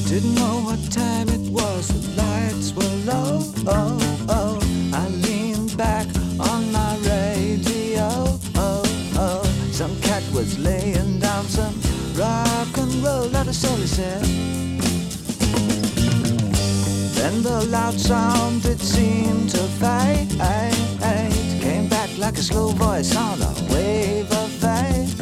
Didn't 0.09 0.35
know 0.35 0.65
what 0.65 0.79
time 0.91 1.29
it 1.29 1.51
was, 1.51 1.89
the 1.89 2.01
lights 2.17 2.73
were 2.73 2.89
low. 3.05 3.45
Oh, 3.67 3.99
oh. 4.31 4.59
I 4.95 5.09
leaned 5.27 5.77
back 5.77 6.07
on 6.41 6.73
my 6.73 6.97
radio. 7.05 8.41
Oh, 8.57 8.83
oh. 9.19 9.43
Some 9.73 9.95
cat 10.01 10.23
was 10.33 10.59
laying 10.59 11.19
down 11.19 11.45
some 11.45 11.75
rock 12.17 12.79
and 12.79 12.95
roll, 13.05 13.29
not 13.29 13.47
a 13.47 13.53
soul 13.53 13.77
said. 13.87 14.25
Then 17.15 17.43
the 17.43 17.67
loud 17.71 18.01
sound 18.01 18.65
it 18.65 18.81
seemed 18.81 19.51
to 19.51 19.63
fade. 19.79 20.31
Came 21.61 21.89
back 21.89 22.09
like 22.17 22.39
a 22.39 22.43
slow 22.43 22.69
voice 22.69 23.15
on 23.15 23.43
a 23.43 23.53
wave 23.71 24.33
of 24.33 24.51
fate. 24.53 25.18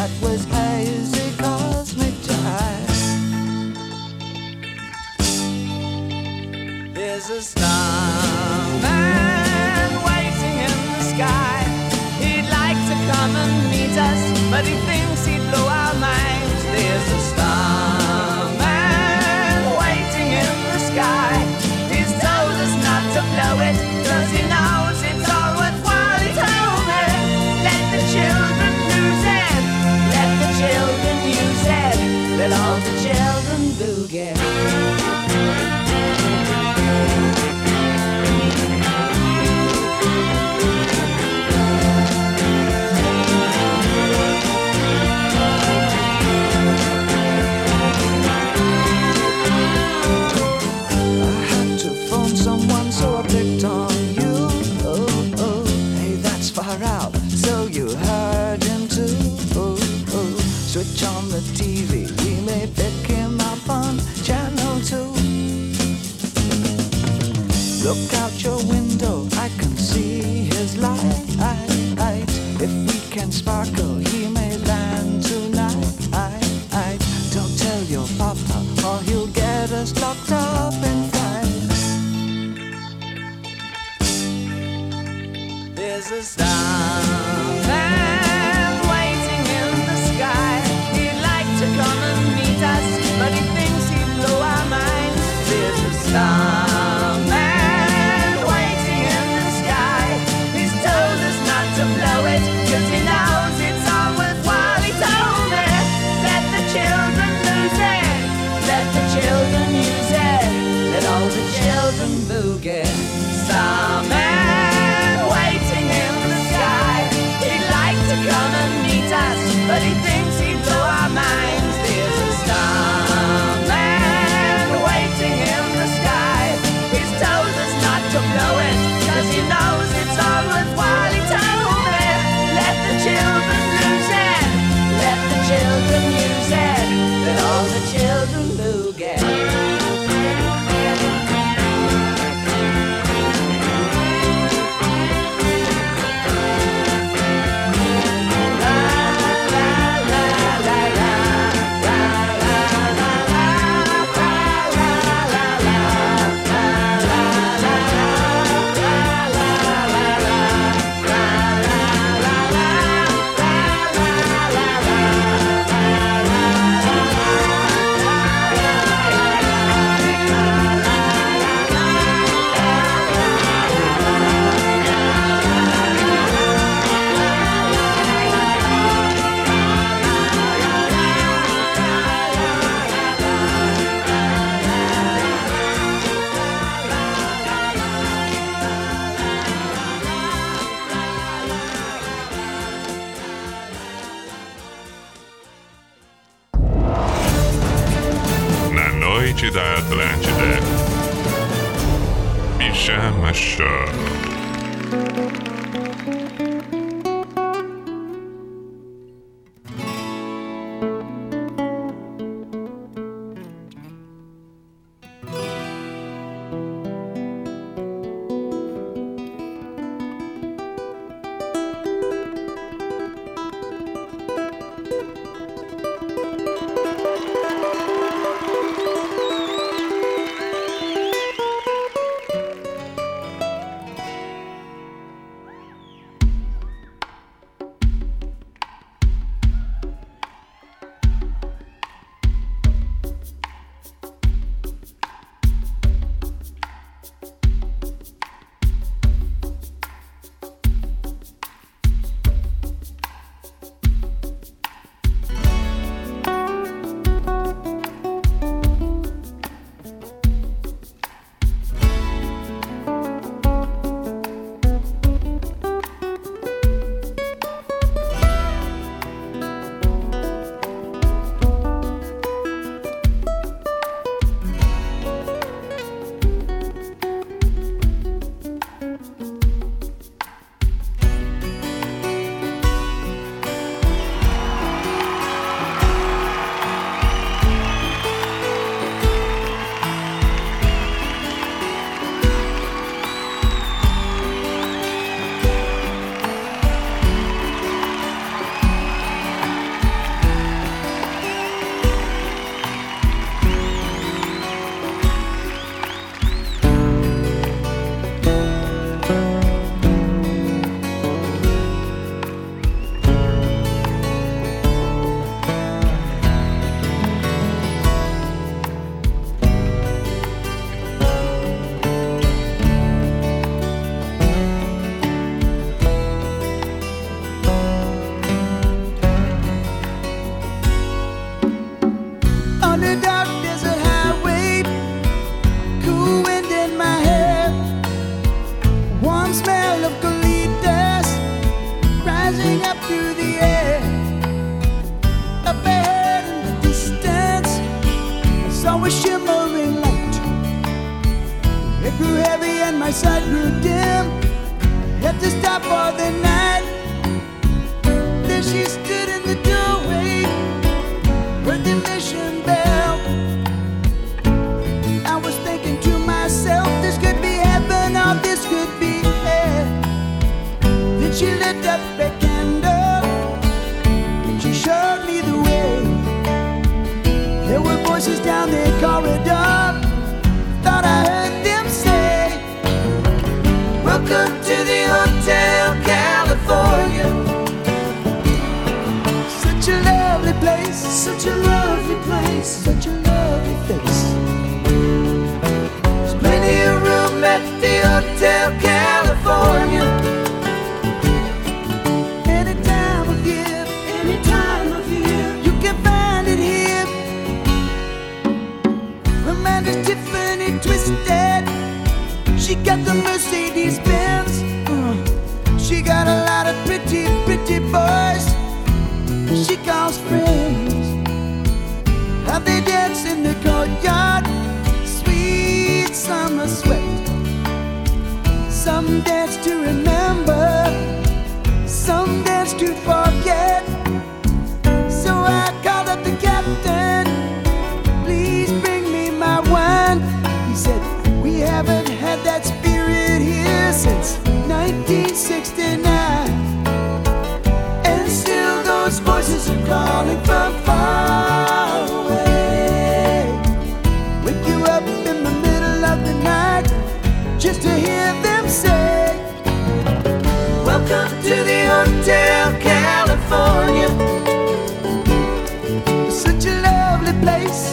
That 0.00 0.10
was 0.22 0.44
hazy 0.46 1.36
cosmic 1.36 2.14
jive. 2.24 3.74
There's 6.94 7.28
a 7.28 7.42
starman 7.42 9.29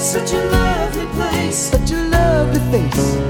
such 0.08 0.32
a 0.32 0.42
lovely 0.52 1.06
place, 1.08 1.58
such 1.58 1.92
a 1.92 2.02
lovely 2.08 2.62
face. 2.72 3.27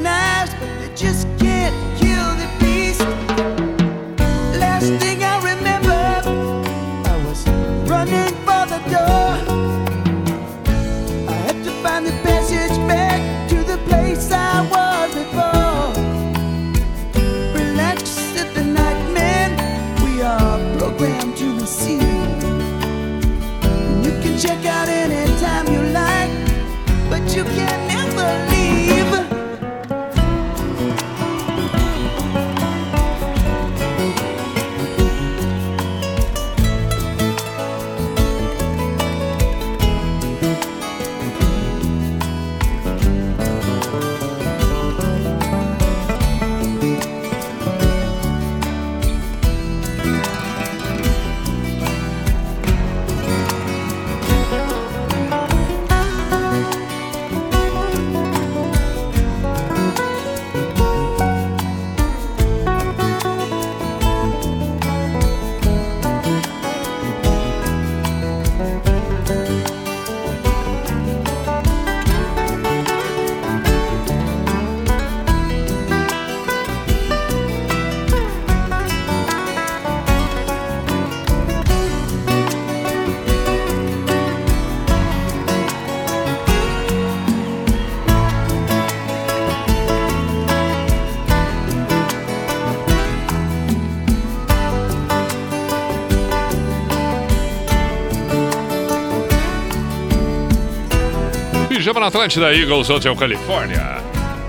night. 0.00 0.39
Pijama 101.80 101.98
na 101.98 102.08
Atlântida, 102.08 102.54
Eagles, 102.54 102.90
Hotel 102.90 103.16
Califórnia. 103.16 103.96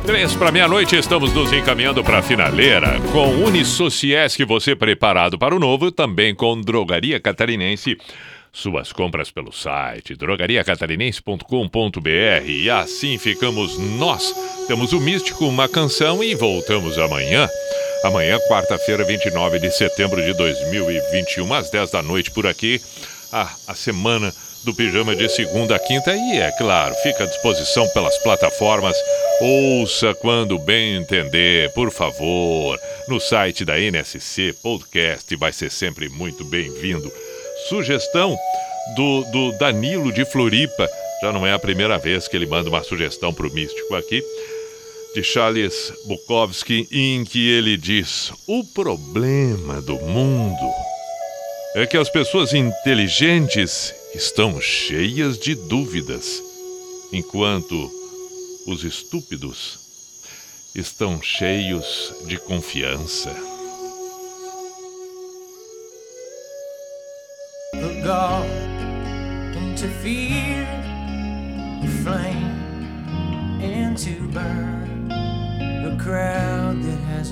Três 0.06 0.36
para 0.36 0.52
meia-noite, 0.52 0.98
estamos 0.98 1.32
nos 1.32 1.54
encaminhando 1.54 2.04
para 2.04 2.18
a 2.18 2.22
finaleira 2.22 3.00
com 3.14 3.46
Unisociesc, 3.46 4.44
você 4.44 4.76
preparado 4.76 5.40
para 5.40 5.56
o 5.56 5.60
novo, 5.60 5.94
também 5.94 6.36
com 6.36 6.60
Drogaria 6.60 7.22
Catarinense. 7.22 7.98
Suas 8.52 8.92
compras 8.92 9.32
pelo 9.32 9.54
site 9.54 10.14
drogariacatarinense.com.br. 10.14 12.50
E 12.50 12.70
assim 12.70 13.18
ficamos 13.18 13.78
nós. 13.78 14.36
Temos 14.68 14.92
o 14.92 15.00
Místico, 15.00 15.46
uma 15.46 15.70
canção 15.70 16.22
e 16.22 16.36
voltamos 16.36 17.00
amanhã. 17.00 17.48
Amanhã, 18.04 18.38
quarta-feira, 18.50 19.06
29 19.06 19.58
de 19.58 19.72
setembro 19.72 20.22
de 20.22 20.34
2021, 20.34 21.54
às 21.54 21.72
10 21.72 21.92
da 21.92 22.04
noite 22.04 22.30
por 22.30 22.46
aqui. 22.46 22.82
Ah, 23.32 23.56
a 23.70 23.74
semana 23.74 24.34
do 24.64 24.74
Pijama 24.74 25.16
de 25.16 25.28
segunda 25.30 25.76
a 25.76 25.80
quinta 25.80 26.16
e, 26.16 26.38
é 26.38 26.52
claro, 26.52 26.94
fica 26.96 27.24
à 27.24 27.28
disposição 27.28 27.88
pelas 27.90 28.18
plataformas. 28.20 28.96
Ouça 29.40 30.14
quando 30.14 30.60
bem 30.60 30.96
entender, 30.96 31.72
por 31.74 31.92
favor. 31.92 32.80
No 33.08 33.20
site 33.20 33.66
da 33.66 33.80
NSC 33.80 34.54
Podcast 34.62 35.36
vai 35.36 35.52
ser 35.52 35.72
sempre 35.72 36.10
muito 36.10 36.46
bem-vindo. 36.46 37.12
Sugestão 37.70 38.38
do, 38.96 39.24
do 39.32 39.52
Danilo 39.54 40.12
de 40.12 40.26
Floripa. 40.26 40.88
Já 41.22 41.32
não 41.32 41.46
é 41.46 41.54
a 41.54 41.60
primeira 41.60 41.98
vez 41.98 42.28
que 42.28 42.36
ele 42.36 42.46
manda 42.46 42.70
uma 42.70 42.84
sugestão 42.84 43.34
para 43.34 43.48
o 43.48 43.54
místico 43.54 43.96
aqui 43.96 44.24
de 45.14 45.24
Charles 45.24 45.92
Bukowski, 46.06 46.88
em 46.92 47.24
que 47.26 47.50
ele 47.50 47.78
diz: 47.78 48.32
O 48.48 48.64
problema 48.64 49.82
do 49.82 49.96
mundo 49.96 50.72
é 51.76 51.86
que 51.86 51.98
as 51.98 52.10
pessoas 52.10 52.54
inteligentes 52.54 53.94
estão 54.16 54.60
cheias 54.60 55.38
de 55.38 55.56
dúvidas, 55.56 56.42
enquanto 57.12 57.92
os 58.68 58.84
estúpidos 58.84 59.80
estão 60.76 61.22
cheios 61.22 62.14
de 62.28 62.38
confiança. 62.38 63.52
the 67.74 68.02
God 68.04 68.46
into 69.56 69.88
fear, 70.04 70.66
the 71.82 71.88
flame, 72.04 73.62
and 73.62 73.98
to 73.98 74.28
burn 74.28 75.08
the 75.08 75.98
crowd 76.00 76.84
that 76.84 77.00
has 77.10 77.32